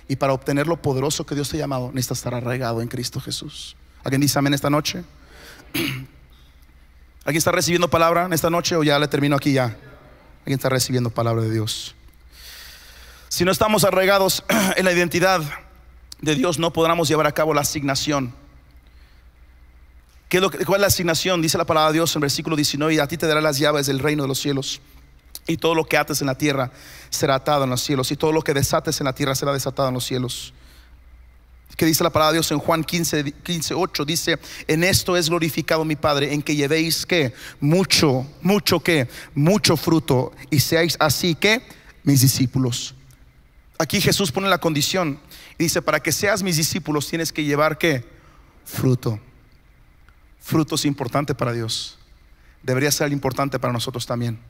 [0.08, 3.20] Y para obtener lo poderoso que Dios te ha llamado, necesitas estar arraigado en Cristo
[3.20, 3.76] Jesús.
[4.02, 5.04] ¿Alguien dice amén esta noche?
[5.74, 9.76] ¿Alguien está recibiendo palabra en esta noche o ya le termino aquí ya?
[10.40, 11.94] ¿Alguien está recibiendo palabra de Dios?
[13.28, 14.44] Si no estamos arraigados
[14.76, 15.40] en la identidad
[16.20, 18.34] de Dios, no podremos llevar a cabo la asignación.
[20.28, 21.40] ¿Qué es lo ¿Cuál es la asignación?
[21.40, 23.86] Dice la palabra de Dios en versículo 19, y a ti te dará las llaves
[23.86, 24.80] del reino de los cielos.
[25.46, 26.70] Y todo lo que ates en la tierra
[27.08, 28.10] será atado en los cielos.
[28.12, 30.52] Y todo lo que desates en la tierra será desatado en los cielos.
[31.76, 34.04] ¿Qué dice la palabra de Dios en Juan 15, 15, 8?
[34.04, 39.76] Dice, en esto es glorificado mi Padre, en que llevéis que mucho, mucho que, mucho
[39.76, 41.62] fruto, y seáis así que
[42.02, 42.94] mis discípulos.
[43.78, 45.20] Aquí Jesús pone la condición
[45.56, 48.04] y dice, para que seas mis discípulos tienes que llevar qué?
[48.64, 49.20] Fruto.
[50.40, 51.98] Fruto es importante para Dios.
[52.62, 54.40] Debería ser importante para nosotros también.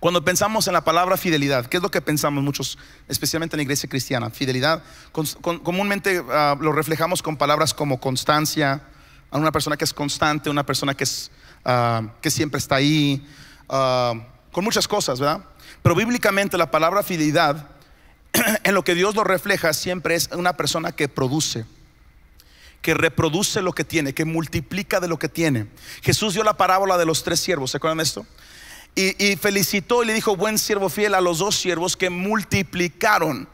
[0.00, 2.76] Cuando pensamos en la palabra fidelidad, ¿qué es lo que pensamos muchos,
[3.08, 4.28] especialmente en la iglesia cristiana?
[4.28, 4.82] Fidelidad,
[5.62, 8.82] comúnmente ah, lo reflejamos con palabras como constancia,
[9.30, 11.30] a una persona que es constante, una persona que, es,
[11.64, 13.26] ah, que siempre está ahí,
[13.70, 14.12] ah,
[14.52, 15.42] con muchas cosas, ¿verdad?
[15.82, 17.75] Pero bíblicamente la palabra fidelidad
[18.64, 21.64] en lo que Dios lo refleja siempre es una persona que produce,
[22.82, 25.66] que reproduce lo que tiene, que multiplica de lo que tiene.
[26.02, 28.26] Jesús dio la parábola de los tres siervos, ¿se acuerdan de esto?
[28.94, 33.48] Y, y felicitó y le dijo, buen siervo fiel a los dos siervos que multiplicaron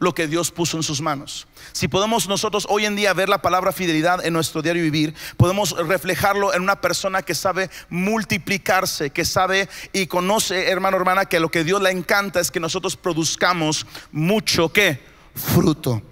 [0.00, 1.46] lo que Dios puso en sus manos.
[1.72, 5.76] Si podemos nosotros hoy en día ver la palabra fidelidad en nuestro diario vivir, podemos
[5.76, 11.50] reflejarlo en una persona que sabe multiplicarse, que sabe y conoce, hermano, hermana, que lo
[11.50, 15.00] que Dios le encanta es que nosotros produzcamos mucho, ¿qué?
[15.34, 16.02] Fruto.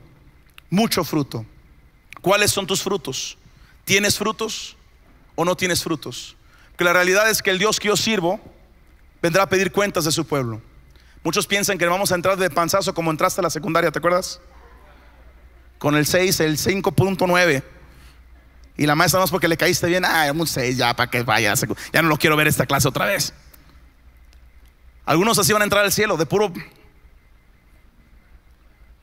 [0.70, 1.46] Mucho fruto.
[2.20, 3.38] ¿Cuáles son tus frutos?
[3.85, 4.77] ¿Tienes frutos
[5.35, 6.37] o no tienes frutos?
[6.77, 8.38] Que la realidad es que el Dios que yo sirvo
[9.22, 10.61] vendrá a pedir cuentas de su pueblo.
[11.22, 14.40] Muchos piensan que vamos a entrar de panzazo como entraste a la secundaria, ¿te acuerdas?
[15.78, 17.62] Con el 6, el 5.9.
[18.76, 21.52] Y la maestra más porque le caíste bien, ah, un 6 ya para que vaya,
[21.92, 23.35] ya no lo quiero ver esta clase otra vez.
[25.04, 26.52] Algunos así van a entrar al cielo de puro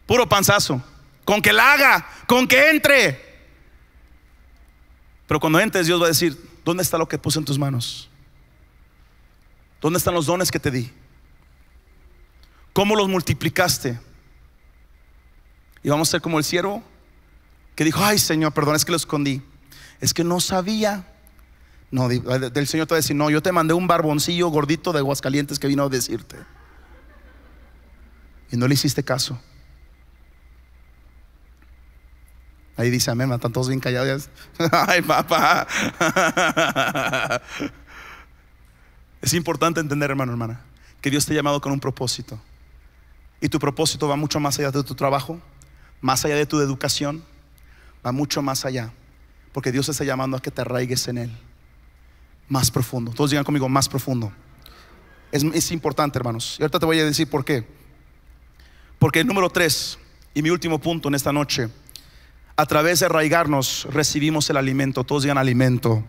[0.05, 0.81] puro panzazo,
[1.25, 3.25] con que la haga, con que entre.
[5.27, 8.09] Pero cuando entres Dios va a decir, ¿dónde está lo que puse en tus manos?
[9.81, 10.91] ¿Dónde están los dones que te di?
[12.75, 13.97] ¿Cómo los multiplicaste?
[15.81, 16.83] Y vamos a ser como el siervo
[17.73, 19.41] que dijo, ay Señor, perdón, es que lo escondí.
[20.01, 21.07] Es que no sabía.
[21.89, 24.99] No, del Señor te va a decir, no, yo te mandé un barboncillo gordito de
[24.99, 26.35] Aguascalientes que vino a decirte.
[28.51, 29.39] Y no le hiciste caso.
[32.75, 34.27] Ahí dice amén, están todos bien callados.
[34.73, 35.65] Ay, papá.
[39.21, 40.59] Es importante entender, hermano, hermana,
[40.99, 42.37] que Dios te ha llamado con un propósito.
[43.45, 45.39] Y tu propósito va mucho más allá de tu trabajo,
[46.01, 47.23] más allá de tu educación,
[48.03, 48.91] va mucho más allá.
[49.53, 51.37] Porque Dios está llamando a que te arraigues en Él.
[52.49, 53.11] Más profundo.
[53.11, 54.31] Todos digan conmigo, más profundo.
[55.31, 56.55] Es, importante, hermanos.
[56.57, 57.67] Y ahorita te voy a decir por qué.
[58.97, 59.99] Porque el número tres,
[60.33, 61.69] y mi último punto en esta noche,
[62.57, 65.03] a través de arraigarnos recibimos el alimento.
[65.03, 66.03] Todos digan alimento.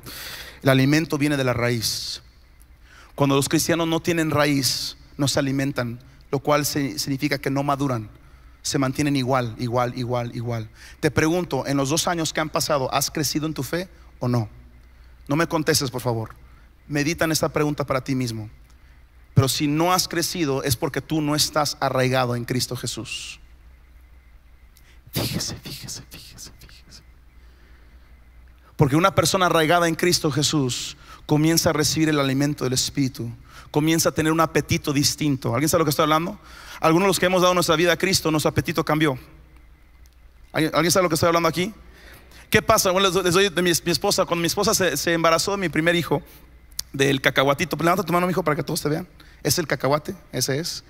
[0.63, 2.23] El alimento viene de la raíz.
[3.15, 5.99] Cuando los cristianos no tienen raíz, no se alimentan,
[6.31, 8.11] lo cual significa que no maduran,
[8.63, 10.69] se mantienen igual, igual, igual, igual.
[10.99, 14.27] Te pregunto, en los dos años que han pasado, ¿has crecido en tu fe o
[14.27, 14.49] no?
[15.29, 16.35] No me contestes, por favor.
[16.89, 18.51] Medita en esta pregunta para ti mismo.
[19.35, 23.39] Pero si no has crecido es porque tú no estás arraigado en Cristo Jesús.
[25.13, 27.03] Fíjese, fíjese, fíjese, fíjese.
[28.77, 33.31] Porque una persona arraigada en Cristo Jesús comienza a recibir el alimento del Espíritu
[33.71, 35.55] comienza a tener un apetito distinto.
[35.55, 36.39] ¿Alguien sabe lo que estoy hablando?
[36.81, 39.19] Algunos de los que hemos dado nuestra vida a Cristo, nuestro apetito cambió.
[40.53, 41.73] ¿Alguien sabe lo que estoy hablando aquí?
[42.51, 42.91] ¿Qué pasa?
[42.91, 46.23] Bueno, les doy de mi, esposa, cuando mi esposa se, embarazó de mi primer hijo,
[46.93, 49.07] del cacahuatito, levanta tu mano, hijo, para que todos te vean.
[49.43, 50.85] Es el cacahuate, ese es.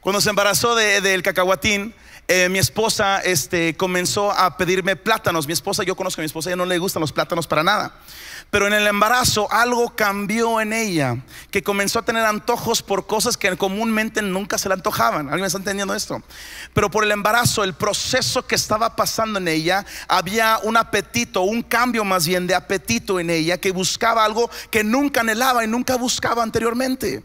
[0.00, 1.94] Cuando se embarazó del cacahuatín,
[2.28, 5.46] eh, mi esposa este, comenzó a pedirme plátanos.
[5.46, 7.94] Mi esposa, yo conozco a mi esposa, ella no le gustan los plátanos para nada.
[8.50, 11.18] Pero en el embarazo algo cambió en ella,
[11.50, 15.28] que comenzó a tener antojos por cosas que comúnmente nunca se le antojaban.
[15.28, 16.22] ¿Alguien está entendiendo esto?
[16.72, 21.62] Pero por el embarazo, el proceso que estaba pasando en ella, había un apetito, un
[21.62, 25.96] cambio más bien de apetito en ella, que buscaba algo que nunca anhelaba y nunca
[25.96, 27.22] buscaba anteriormente.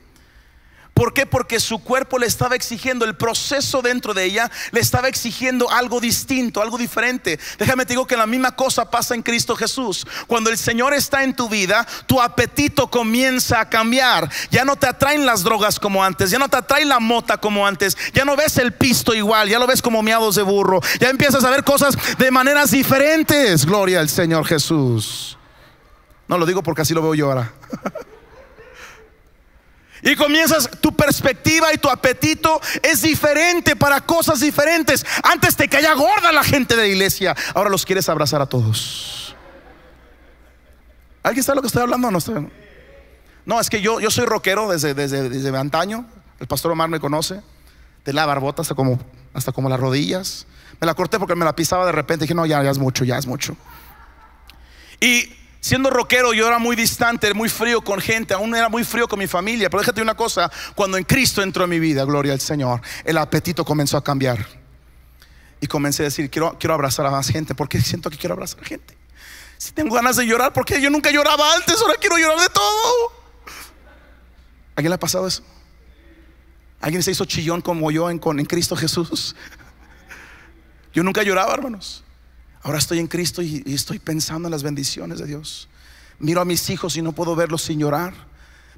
[0.94, 1.26] ¿Por qué?
[1.26, 6.00] Porque su cuerpo le estaba exigiendo, el proceso dentro de ella le estaba exigiendo algo
[6.00, 7.40] distinto, algo diferente.
[7.58, 10.06] Déjame te digo que la misma cosa pasa en Cristo Jesús.
[10.28, 14.30] Cuando el Señor está en tu vida, tu apetito comienza a cambiar.
[14.52, 17.66] Ya no te atraen las drogas como antes, ya no te atrae la mota como
[17.66, 21.10] antes, ya no ves el pisto igual, ya lo ves como miados de burro, ya
[21.10, 23.66] empiezas a ver cosas de maneras diferentes.
[23.66, 25.40] Gloria al Señor Jesús.
[26.28, 27.52] No lo digo porque así lo veo yo ahora.
[30.04, 35.06] Y comienzas, tu perspectiva y tu apetito es diferente para cosas diferentes.
[35.24, 39.36] Antes te caía gorda la gente de la iglesia, ahora los quieres abrazar a todos.
[41.24, 42.12] ¿Alguien sabe lo que estoy hablando?
[42.12, 42.20] No,
[43.46, 46.06] no es que yo, yo soy rockero desde, desde, desde antaño.
[46.40, 47.42] El pastor Omar me conoce.
[48.04, 49.00] De la barbota hasta como,
[49.34, 50.46] hasta como las rodillas.
[50.82, 52.26] Me la corté porque me la pisaba de repente.
[52.26, 53.56] Dije, no, ya, ya es mucho, ya es mucho.
[55.00, 55.34] Y
[55.64, 59.18] Siendo rockero yo era muy distante, muy frío con gente, aún era muy frío con
[59.18, 59.70] mi familia.
[59.70, 63.18] Pero déjate una cosa, cuando en Cristo entró en mi vida, gloria al Señor, el
[63.18, 64.46] apetito comenzó a cambiar.
[65.62, 68.60] Y comencé a decir, quiero, quiero abrazar a más gente, porque siento que quiero abrazar
[68.62, 68.98] a gente.
[69.58, 73.14] Si tengo ganas de llorar, porque yo nunca lloraba antes, ahora quiero llorar de todo.
[74.76, 75.44] ¿A quién le ha pasado eso?
[76.82, 79.34] ¿Alguien se hizo chillón como yo en, en Cristo Jesús?
[80.94, 82.04] Yo nunca lloraba, hermanos.
[82.64, 85.68] Ahora estoy en Cristo y, estoy pensando en las bendiciones de Dios.
[86.18, 88.14] Miro a mis hijos y no puedo verlos sin llorar.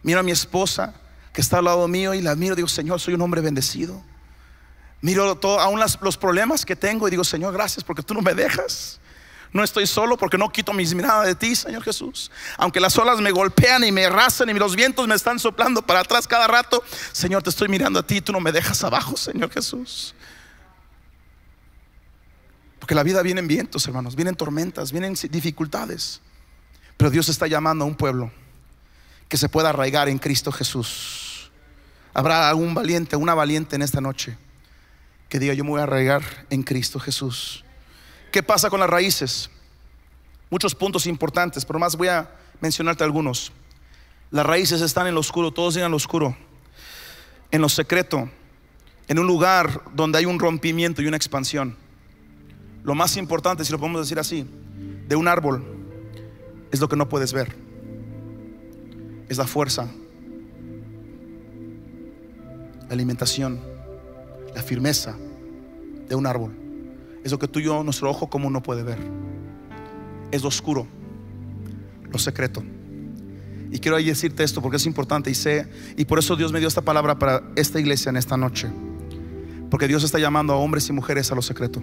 [0.02, 0.96] Miro a mi esposa
[1.32, 4.02] que está al lado mío y la miro y digo, Señor, soy un hombre bendecido.
[5.02, 8.34] Miro todo, aún los problemas que tengo y digo, Señor, gracias porque tú no me
[8.34, 9.00] dejas.
[9.54, 12.32] No estoy solo porque no quito mis miradas de ti, Señor Jesús.
[12.58, 16.00] Aunque las olas me golpean y me arrasan y los vientos me están soplando para
[16.00, 19.52] atrás cada rato, Señor, te estoy mirando a ti tú no me dejas abajo, Señor
[19.52, 20.16] Jesús.
[22.86, 26.22] Porque la vida viene en vientos, hermanos, vienen tormentas, vienen dificultades.
[26.98, 28.32] Pero Dios está llamando a un pueblo
[29.28, 31.50] que se pueda arraigar en Cristo Jesús.
[32.14, 34.38] Habrá algún valiente, una valiente en esta noche
[35.30, 36.22] que diga yo me voy a arraigar
[36.52, 37.66] en Cristo Jesús.
[38.32, 39.50] ¿Qué pasa con las raíces?
[40.52, 42.30] Muchos puntos importantes, pero más voy a
[42.62, 43.52] mencionarte algunos.
[44.30, 46.38] Las raíces están en lo oscuro, todos digan lo oscuro,
[47.50, 48.30] en lo secreto,
[49.08, 51.84] en un lugar donde hay un rompimiento y una expansión.
[52.86, 54.46] Lo más importante, si lo podemos decir así,
[55.08, 55.64] de un árbol
[56.72, 57.56] es lo que no puedes ver.
[59.28, 59.90] Es la fuerza,
[62.88, 63.60] la alimentación,
[64.54, 65.16] la firmeza
[66.08, 66.56] de un árbol.
[67.24, 69.00] Es lo que tú y yo, nuestro ojo común no puede ver.
[70.32, 70.86] Es lo oscuro,
[72.12, 72.64] lo secreto.
[73.72, 75.68] Y quiero ahí decirte esto porque es importante y sé,
[75.98, 78.70] y por eso Dios me dio esta palabra para esta iglesia en esta noche.
[79.72, 81.82] Porque Dios está llamando a hombres y mujeres a lo secreto.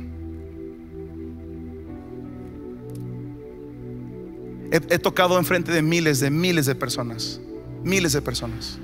[4.73, 7.41] He, tocado enfrente de miles, de miles de personas,
[7.85, 8.79] miles de personas.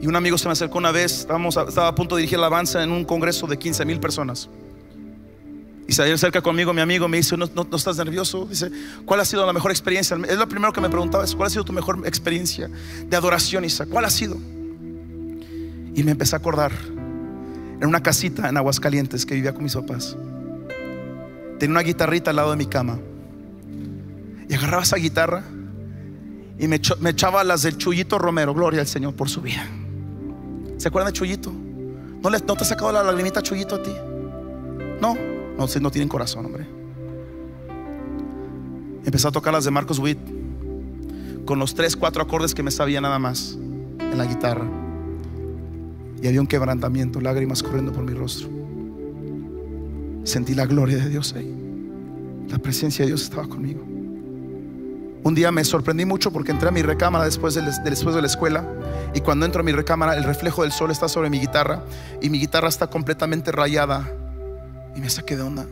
[0.00, 2.46] Y un amigo se me acercó una vez, estábamos, estaba a punto de dirigir la
[2.46, 4.48] alabanza en un congreso de 15 mil personas.
[5.86, 8.46] Y se acerca conmigo mi amigo, me dice, ¿No, ¿No, estás nervioso?
[8.46, 8.70] Dice,
[9.04, 10.16] ¿cuál ha sido la mejor experiencia?
[10.28, 12.68] Es lo primero que me preguntaba, ¿cuál ha sido tu mejor experiencia
[13.06, 13.86] de adoración, Isa?
[13.86, 14.36] ¿Cuál ha sido?
[15.94, 16.72] Y me empecé a acordar
[17.80, 20.16] en una casita en Aguascalientes que vivía con mis papás.
[21.58, 22.98] Tenía una guitarrita al lado de mi cama.
[24.50, 25.44] Y agarraba esa guitarra
[26.58, 28.52] y me, echaba las del Chuyito Romero.
[28.52, 29.64] Gloria al Señor por su vida.
[30.76, 31.52] ¿Se acuerdan de Chuyito?
[32.20, 33.92] ¿No, le, ¿No te ha sacado la lagrimita Chuyito a ti?
[35.00, 35.16] No,
[35.56, 36.66] no, no tienen corazón, hombre.
[39.04, 40.18] Empecé a tocar las de Marcos Witt
[41.46, 43.56] con los tres, cuatro acordes que me sabía nada más
[44.00, 44.66] en la guitarra.
[46.20, 48.48] Y había un quebrantamiento, lágrimas corriendo por mi rostro.
[50.24, 51.54] Sentí la gloria de Dios ahí.
[52.48, 53.99] La presencia de Dios estaba conmigo.
[55.22, 58.26] Un día me sorprendí mucho porque entré a mi recámara después de, después de la
[58.26, 58.64] escuela
[59.14, 61.84] y cuando entro a mi recámara el reflejo del sol está sobre mi guitarra
[62.22, 64.10] y mi guitarra está completamente rayada
[64.96, 65.66] y me saqué de onda.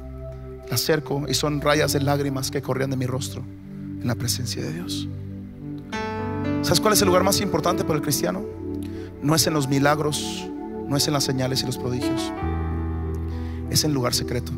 [0.68, 4.62] La acerco y son rayas de lágrimas que corrían de mi rostro en la presencia
[4.62, 5.08] de Dios.
[6.60, 8.44] ¿Sabes cuál es el lugar más importante para el cristiano?
[9.22, 10.46] No es en los milagros,
[10.86, 12.32] no es en las señales y los prodigios.
[13.70, 14.52] Es en el lugar secreto.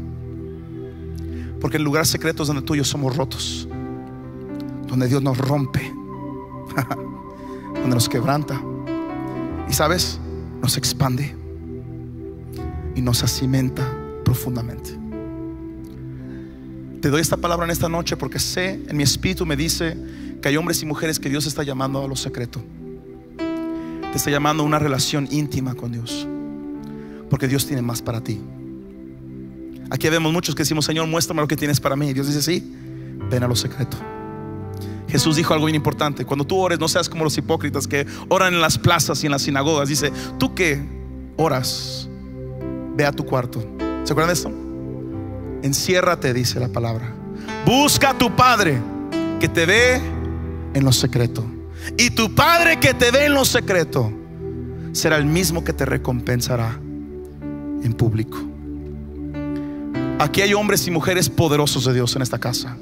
[1.60, 3.68] Porque el lugar secreto es donde tú y yo somos rotos
[4.90, 5.80] donde Dios nos rompe,
[7.74, 8.60] donde nos quebranta.
[9.68, 10.18] Y sabes,
[10.60, 11.34] nos expande
[12.96, 13.88] y nos acimenta
[14.24, 14.98] profundamente.
[17.00, 19.96] Te doy esta palabra en esta noche porque sé, en mi espíritu me dice
[20.42, 22.60] que hay hombres y mujeres que Dios está llamando a lo secreto.
[23.38, 26.26] Te está llamando a una relación íntima con Dios.
[27.30, 28.40] Porque Dios tiene más para ti.
[29.88, 32.12] Aquí vemos muchos que decimos, Señor, muéstrame lo que tienes para mí.
[32.12, 32.74] Dios dice, sí,
[33.30, 33.96] ven a lo secreto.
[35.10, 36.24] Jesús dijo algo bien importante.
[36.24, 39.32] Cuando tú ores, no seas como los hipócritas que oran en las plazas y en
[39.32, 39.88] las sinagogas.
[39.88, 40.80] Dice, tú que
[41.36, 42.08] oras,
[42.96, 43.60] ve a tu cuarto.
[44.04, 44.52] ¿Se acuerdan de esto?
[45.62, 47.12] Enciérrate, dice la palabra.
[47.66, 48.80] Busca a tu Padre
[49.38, 50.00] que te ve
[50.74, 51.44] en lo secreto.
[51.96, 54.12] Y tu Padre que te ve en lo secreto
[54.92, 56.78] será el mismo que te recompensará
[57.82, 58.38] en público.
[60.18, 62.76] Aquí hay hombres y mujeres poderosos de Dios en esta casa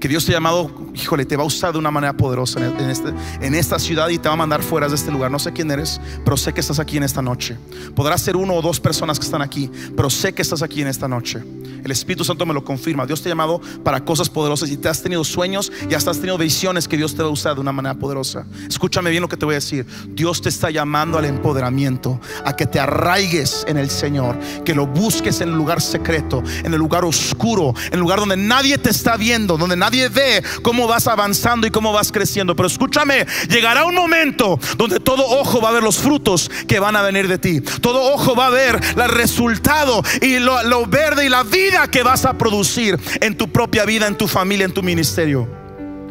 [0.00, 2.90] que Dios te ha llamado, híjole, te va a usar de una manera poderosa en,
[2.90, 5.30] este, en esta ciudad y te va a mandar fuera de este lugar.
[5.30, 7.58] No sé quién eres, pero sé que estás aquí en esta noche.
[7.94, 10.88] Podrás ser uno o dos personas que están aquí, pero sé que estás aquí en
[10.88, 11.42] esta noche.
[11.84, 13.06] El Espíritu Santo me lo confirma.
[13.06, 16.18] Dios te ha llamado para cosas poderosas y te has tenido sueños y hasta has
[16.18, 18.46] tenido visiones que Dios te va a usar de una manera poderosa.
[18.68, 19.86] Escúchame bien lo que te voy a decir.
[20.08, 24.86] Dios te está llamando al empoderamiento, a que te arraigues en el Señor, que lo
[24.86, 28.90] busques en el lugar secreto, en el lugar oscuro, en el lugar donde nadie te
[28.90, 32.56] está viendo, donde nadie ve cómo vas avanzando y cómo vas creciendo.
[32.56, 36.96] Pero escúchame, llegará un momento donde todo ojo va a ver los frutos que van
[36.96, 37.60] a venir de ti.
[37.60, 42.02] Todo ojo va a ver el resultado y lo, lo verde y la vida que
[42.02, 45.48] vas a producir en tu propia vida, en tu familia, en tu ministerio.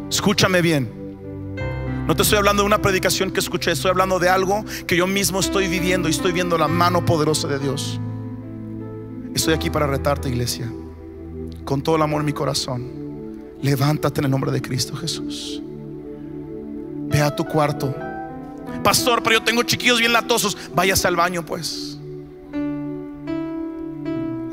[0.08, 1.00] Escúchame bien.
[2.06, 5.06] No te estoy hablando de una predicación que escuché, estoy hablando de algo que yo
[5.06, 8.00] mismo estoy viviendo y estoy viendo la mano poderosa de Dios.
[9.32, 10.68] Estoy aquí para retarte, iglesia,
[11.64, 12.99] con todo el amor en mi corazón.
[13.62, 15.62] Levántate en el nombre de Cristo Jesús.
[17.08, 17.94] Ve a tu cuarto.
[18.82, 20.56] Pastor, pero yo tengo chiquillos bien latosos.
[20.74, 21.98] Váyase al baño, pues.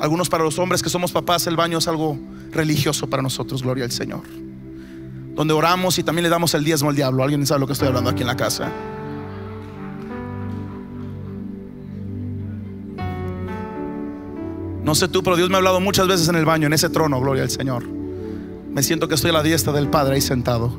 [0.00, 2.18] Algunos para los hombres que somos papás el baño es algo
[2.52, 4.22] religioso para nosotros, gloria al Señor.
[5.34, 7.22] Donde oramos y también le damos el diezmo al diablo.
[7.22, 8.70] ¿Alguien sabe lo que estoy hablando aquí en la casa?
[14.84, 16.88] No sé tú, pero Dios me ha hablado muchas veces en el baño, en ese
[16.88, 17.97] trono, gloria al Señor.
[18.78, 20.72] Me siento que estoy a la diestra del Padre ahí sentado.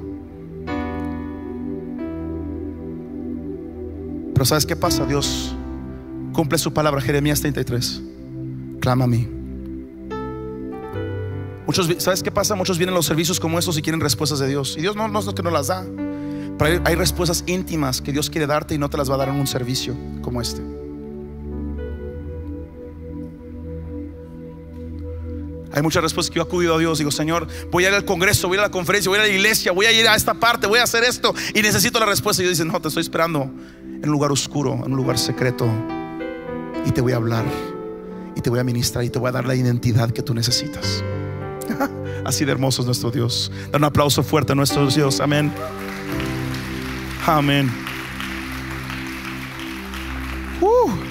[4.33, 5.05] Pero ¿sabes qué pasa?
[5.05, 5.53] Dios
[6.31, 8.01] cumple su palabra, Jeremías 33.
[8.79, 9.27] Clama a mí.
[11.67, 12.55] Muchos, ¿Sabes qué pasa?
[12.55, 14.77] Muchos vienen a los servicios como estos y quieren respuestas de Dios.
[14.77, 15.85] Y Dios no, es lo que no las da.
[16.57, 19.17] Pero hay, hay respuestas íntimas que Dios quiere darte y no te las va a
[19.17, 20.78] dar en un servicio como este.
[25.71, 26.97] Hay muchas respuestas que yo acudido a Dios.
[26.97, 29.21] Digo, Señor, voy a ir al congreso, voy a ir a la conferencia, voy a
[29.21, 31.61] ir a la iglesia, voy a ir a esta parte, voy a hacer esto y
[31.61, 32.41] necesito la respuesta.
[32.41, 33.51] Y Dios dice, no, te estoy esperando
[33.83, 35.69] en un lugar oscuro, en un lugar secreto.
[36.85, 37.45] Y te voy a hablar
[38.35, 41.03] y te voy a ministrar y te voy a dar la identidad que tú necesitas.
[42.25, 43.51] Así de hermoso es nuestro Dios.
[43.71, 45.19] Da un aplauso fuerte a nuestro Dios.
[45.19, 45.51] Amén.
[47.25, 47.69] Amén.
[50.61, 51.08] Uh.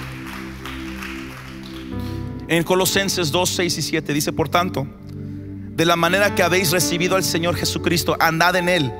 [2.49, 7.15] En Colosenses 2, 6 y 7 dice, por tanto, de la manera que habéis recibido
[7.15, 8.91] al Señor Jesucristo, andad en Él,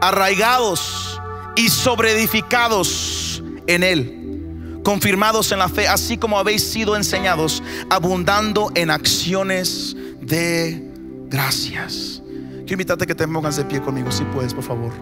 [0.00, 1.20] arraigados
[1.56, 7.60] y sobreedificados en Él, confirmados en la fe, así como habéis sido enseñados,
[7.90, 10.92] abundando en acciones de
[11.28, 12.22] gracias.
[12.60, 14.92] Quiero invitarte a que te pongas de pie conmigo, si puedes, por favor.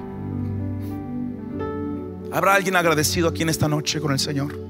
[2.32, 4.67] ¿Habrá alguien agradecido aquí en esta noche con el Señor?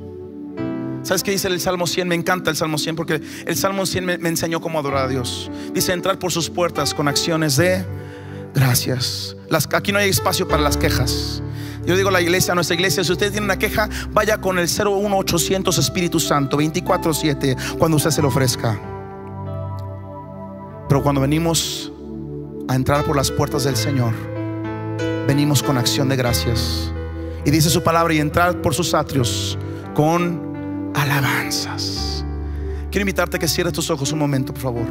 [1.03, 2.09] ¿Sabes qué dice el Salmo 100?
[2.09, 5.51] Me encanta el Salmo 100 porque el Salmo 100 me, enseñó cómo adorar a Dios.
[5.73, 7.85] Dice entrar por sus puertas con acciones de
[8.55, 9.37] gracias.
[9.73, 11.43] Aquí no hay espacio para las quejas.
[11.87, 14.59] Yo digo a la iglesia, a nuestra iglesia, si usted tiene una queja, vaya con
[14.59, 18.79] el 01800 Espíritu Santo, 24-7, cuando usted se lo ofrezca.
[20.89, 21.91] Pero cuando venimos
[22.69, 24.13] a entrar por las puertas del Señor,
[25.27, 26.93] venimos con acción de gracias.
[27.47, 29.57] Y dice su palabra, y entrar por sus atrios
[29.95, 30.48] con
[30.99, 32.25] alabanzas.
[32.91, 34.87] Quiero invitarte a que cierres tus ojos un momento, por favor.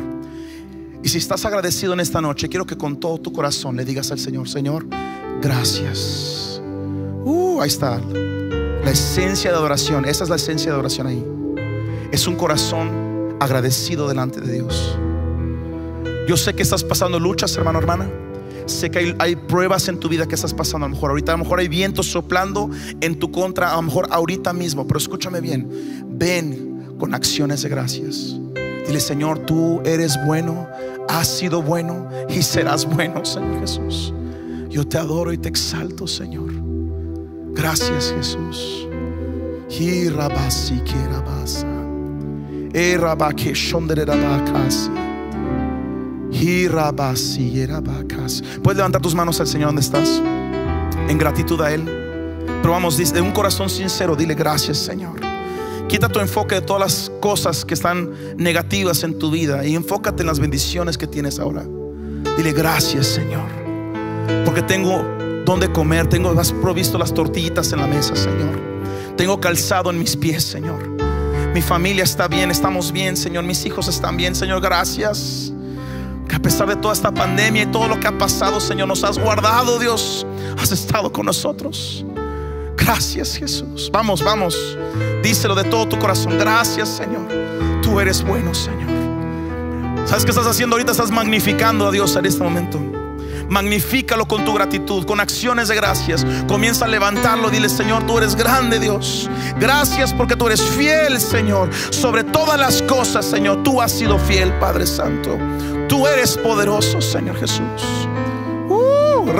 [1.03, 4.11] Y si estás agradecido en esta noche, quiero que con todo tu corazón le digas
[4.11, 4.87] al Señor, Señor,
[5.41, 6.61] gracias.
[7.23, 7.99] Uh, ahí está.
[8.83, 11.25] La esencia de adoración, esa es la esencia de adoración ahí.
[12.11, 14.97] Es un corazón agradecido delante de Dios.
[16.27, 18.09] Yo sé que estás pasando luchas, hermano, hermana.
[18.67, 20.85] Sé que hay, pruebas en tu vida que estás pasando.
[20.85, 22.69] A lo mejor ahorita, a lo mejor hay vientos soplando
[23.01, 24.85] en tu contra, a lo mejor ahorita mismo.
[24.85, 26.05] Pero escúchame bien.
[26.09, 28.35] Ven con acciones de gracias.
[28.85, 30.67] Dile, Señor, tú eres bueno,
[31.09, 34.13] has sido bueno y serás bueno, Señor Jesús.
[34.69, 36.51] Yo te adoro y te exalto, Señor.
[37.53, 38.87] Gracias, Jesús.
[48.63, 50.21] Puedes levantar tus manos al Señor donde estás.
[51.07, 51.83] En gratitud a Él.
[52.61, 55.21] Pero vamos, de un corazón sincero, dile gracias, Señor.
[55.87, 60.21] Quita tu enfoque de todas las cosas que están negativas en tu vida y enfócate
[60.23, 61.63] en las bendiciones que tienes ahora.
[62.35, 63.47] Dile gracias, Señor.
[64.43, 65.01] Porque tengo
[65.45, 68.59] donde comer, tengo has provisto las tortillitas en la mesa, Señor.
[69.15, 70.85] Tengo calzado en mis pies, Señor.
[71.53, 73.45] Mi familia está bien, estamos bien, Señor.
[73.45, 74.61] Mis hijos están bien, Señor.
[74.61, 75.53] Gracias.
[76.27, 79.03] Que a pesar de toda esta pandemia y todo lo que ha pasado, Señor, nos
[79.03, 80.25] has guardado, Dios.
[80.61, 82.05] Has estado con nosotros.
[82.75, 83.89] Gracias, Jesús.
[83.91, 84.77] Vamos, vamos.
[85.23, 86.37] Díselo de todo tu corazón.
[86.37, 87.27] Gracias, Señor.
[87.81, 88.87] Tú eres bueno, Señor.
[90.05, 90.91] ¿Sabes qué estás haciendo ahorita?
[90.91, 92.79] Estás magnificando a Dios en este momento.
[93.49, 96.25] Magnifícalo con tu gratitud, con acciones de gracias.
[96.47, 97.49] Comienza a levantarlo.
[97.49, 99.29] Dile, Señor, tú eres grande, Dios.
[99.59, 101.69] Gracias porque tú eres fiel, Señor.
[101.91, 105.37] Sobre todas las cosas, Señor, tú has sido fiel, Padre Santo.
[105.87, 108.07] Tú eres poderoso, Señor Jesús.
[108.69, 109.31] Uh,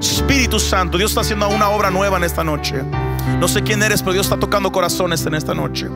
[0.00, 2.82] Espíritu Santo, Dios está haciendo una obra nueva en esta noche.
[3.38, 5.88] No sé quién eres, pero Dios está tocando corazones en esta noche.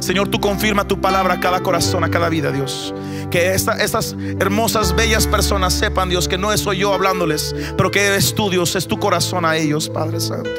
[0.00, 2.94] Señor, tú confirma tu palabra a cada corazón, a cada vida, Dios.
[3.30, 8.06] Que esta, estas hermosas, bellas personas sepan, Dios, que no soy yo hablándoles, pero que
[8.06, 10.50] eres tú, Dios, es tu corazón a ellos, Padre Santo.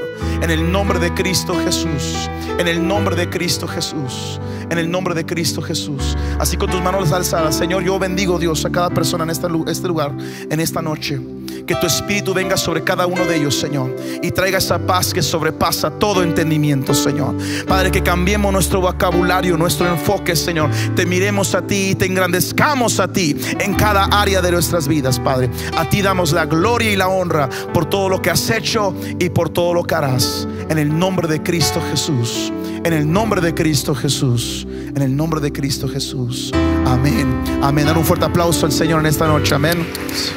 [0.42, 2.30] En el nombre de Cristo Jesús.
[2.60, 4.40] En el nombre de Cristo Jesús.
[4.70, 6.18] En el nombre de Cristo Jesús.
[6.40, 10.12] Así con tus manos alzadas, Señor, yo bendigo, Dios, a cada persona en este lugar,
[10.50, 11.20] en esta noche.
[11.68, 13.94] Que tu espíritu venga sobre cada uno de ellos, Señor.
[14.22, 17.36] Y traiga esa paz que sobrepasa todo entendimiento, Señor.
[17.68, 20.72] Padre, que cambiemos nuestro vocabulario, nuestro enfoque, Señor.
[20.96, 25.20] Te miremos a ti y te engrandezcamos a ti en cada área de nuestras vidas,
[25.20, 25.50] Padre.
[25.76, 29.30] A ti damos la gloria y la honra por todo lo que has hecho y
[29.30, 30.48] por todo lo que harás.
[30.70, 32.54] En el nombre de Cristo Jesús.
[32.84, 34.66] En el nombre de Cristo Jesús.
[34.70, 36.52] En el nombre de Cristo Jesús.
[36.86, 37.44] Amén.
[37.62, 37.86] Amén.
[37.86, 39.56] Dar un fuerte aplauso al Señor en esta noche.
[39.56, 39.86] Amén.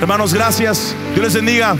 [0.01, 0.95] Hermanos, gracias.
[1.14, 1.76] Dios les bendiga.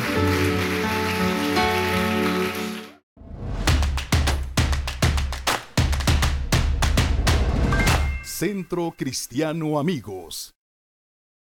[8.22, 10.54] Centro Cristiano Amigos.